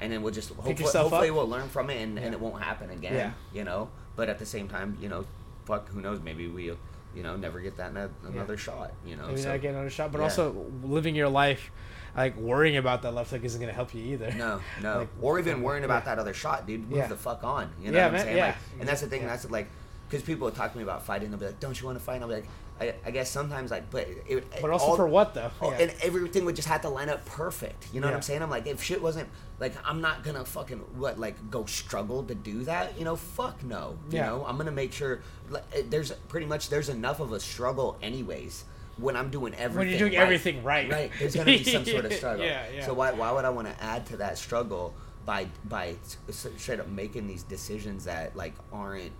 [0.00, 1.34] and then we'll just hopefully, hopefully up.
[1.34, 3.14] we'll learn from it, and, and it won't happen again.
[3.14, 3.32] Yeah.
[3.52, 5.24] You know, but at the same time, you know,
[5.64, 6.20] fuck, who knows?
[6.20, 6.78] Maybe we'll,
[7.14, 7.92] you know, never get that
[8.24, 8.92] another shot.
[9.04, 11.70] You know, maybe so- not get another shot, but also living your life,
[12.18, 14.30] like worrying about that left hook isn't gonna help you either.
[14.32, 14.98] No, no.
[14.98, 16.14] Like, or even worrying about yeah.
[16.14, 16.88] that other shot, dude.
[16.88, 17.06] Move Yeah.
[17.06, 17.70] the fuck on.
[17.82, 18.36] You know Yeah, what I'm man, saying?
[18.36, 18.46] yeah.
[18.46, 19.22] Like, and that's the thing.
[19.22, 19.28] Yeah.
[19.28, 19.68] That's like,
[20.08, 21.30] because people will talk to me about fighting.
[21.30, 22.46] They'll be like, "Don't you want to fight?" And I'll be like,
[22.80, 25.50] I, I guess sometimes, like, but it, But also all- for what though?
[25.60, 25.78] all- Yeah.
[25.80, 27.88] And everything would just have to line up perfect.
[27.92, 28.40] You know what I'm saying?
[28.40, 32.34] I'm like, if shit wasn't like, I'm not gonna fucking what like go struggle to
[32.36, 32.96] do that.
[32.98, 33.98] You know, fuck no.
[34.10, 34.26] You Yeah.
[34.26, 35.20] know, I'm gonna make sure.
[35.50, 38.64] Like, eh, there's pretty much there's enough of a struggle anyways.
[38.98, 40.90] When I'm doing everything, When you're doing everything right.
[40.90, 41.12] right?
[41.18, 42.44] There's gonna be some sort of struggle.
[42.44, 42.84] Yeah, yeah.
[42.86, 44.94] So why why would I want to add to that struggle
[45.24, 45.94] by by
[46.30, 49.12] straight up making these decisions that like aren't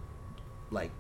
[0.71, 0.91] like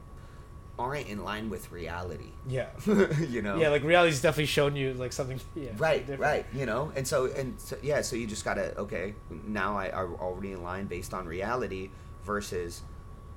[0.78, 2.30] aren't in line with reality?
[2.48, 2.68] yeah.
[3.28, 3.56] you know?
[3.56, 5.40] Yeah, like reality's definitely shown you like something.
[5.56, 6.20] Yeah, Right, different.
[6.20, 6.46] right.
[6.54, 9.14] You know, and so and so, yeah, so you just gotta okay.
[9.46, 11.90] Now I are already in line based on reality
[12.24, 12.82] versus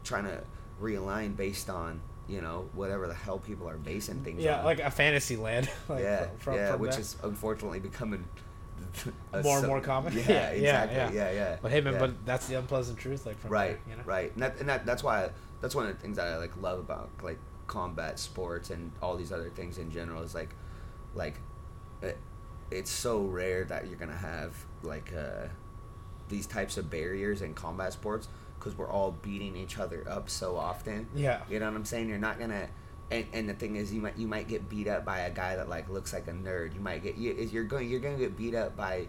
[0.04, 0.44] trying to
[0.80, 2.02] realign based on
[2.32, 4.66] you know whatever the hell people are basing things Yeah, on.
[4.66, 5.70] like a fantasy land.
[5.90, 7.00] like yeah, from- from- yeah, from which that.
[7.02, 8.24] is unfortunately becoming
[9.34, 10.14] a More and sub- more common?
[10.18, 10.24] Yeah,
[10.54, 10.96] Yeah, exactly.
[10.98, 11.12] yeah.
[11.12, 11.58] Yeah, yeah.
[11.62, 12.00] But hey, man, yeah.
[12.00, 13.26] but that's the unpleasant truth.
[13.26, 14.04] Like from right, there, you know?
[14.06, 15.30] right, and, that, and that, that's why
[15.62, 19.16] that's one of the things that I like love about like combat sports and all
[19.18, 20.50] these other things in general is like,
[21.16, 21.36] like,
[22.02, 22.18] it,
[22.72, 25.48] it's so rare that you're gonna have like uh,
[26.30, 28.28] these types of barriers in combat sports
[28.62, 31.08] because we're all beating each other up so often.
[31.16, 31.42] Yeah.
[31.50, 32.08] You know what I'm saying?
[32.08, 32.68] You're not gonna.
[33.10, 35.56] And, and the thing is, you might you might get beat up by a guy
[35.58, 36.74] that like looks like a nerd.
[36.74, 39.08] You might get you, you're going you're gonna get beat up by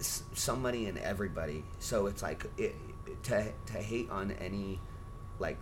[0.00, 1.64] somebody and everybody.
[1.80, 2.74] So it's like it,
[3.24, 4.80] to to hate on any
[5.38, 5.58] like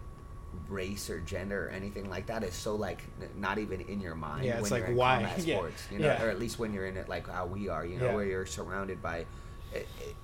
[0.68, 4.14] race or gender or anything like that is so like n- not even in your
[4.14, 4.45] mind.
[4.45, 5.14] Yeah, it's when like, you're in why?
[5.16, 6.22] combat Yeah, sports, you know, yeah.
[6.22, 8.14] or at least when you're in it like how we are, you know, Yeah.
[8.14, 9.24] where you're surrounded by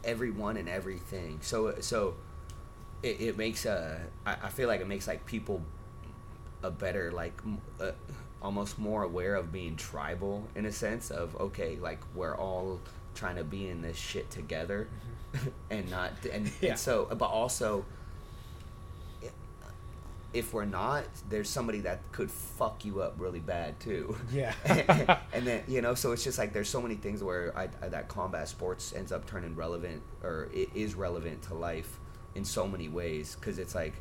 [0.05, 1.39] everyone and everything.
[1.41, 2.15] So so
[3.03, 5.63] it, it makes a I, I feel like it makes like people
[6.63, 7.41] a better like
[7.81, 7.93] uh,
[8.43, 12.81] almost more aware of being tribal in a sense of okay like we're all
[13.15, 14.89] trying to be in this shit together
[15.71, 16.65] and not and, Mm-hmm.
[16.65, 16.71] Yeah.
[16.73, 17.85] and so but also
[20.35, 24.53] if we're not there's somebody that could fuck you up really bad too Yeah.
[25.33, 27.89] and then you know so it's just like there's so many things where I, I-
[27.89, 31.99] that combat sports ends up turning relevant or it is relevant to life
[32.39, 33.95] in so many ways because it's like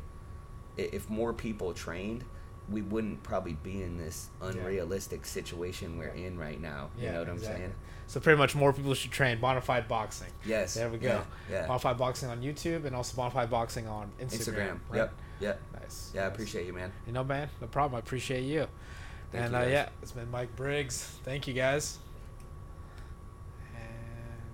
[0.76, 2.24] if more people trained
[2.70, 7.18] we wouldn't probably be in this unrealistic situation we're in right now yeah, you know
[7.20, 7.54] what exactly.
[7.54, 7.74] i'm saying
[8.06, 10.32] So pretty much more people should train Bonafide Boxing.
[10.46, 11.08] yes There we go.
[11.08, 11.66] yeah, yeah.
[11.66, 14.30] Bonafide Boxing on YouTube and also Bonafide Boxing on Instagram.
[14.30, 14.96] instagram right?
[14.98, 16.12] yep yep Nice.
[16.14, 17.96] yeah i appreciate you man You know, man, no problem.
[17.96, 18.66] I appreciate you.
[19.32, 20.96] Thank and you, uh, yeah, it's been Mike Briggs.
[21.24, 21.98] Thank you guys.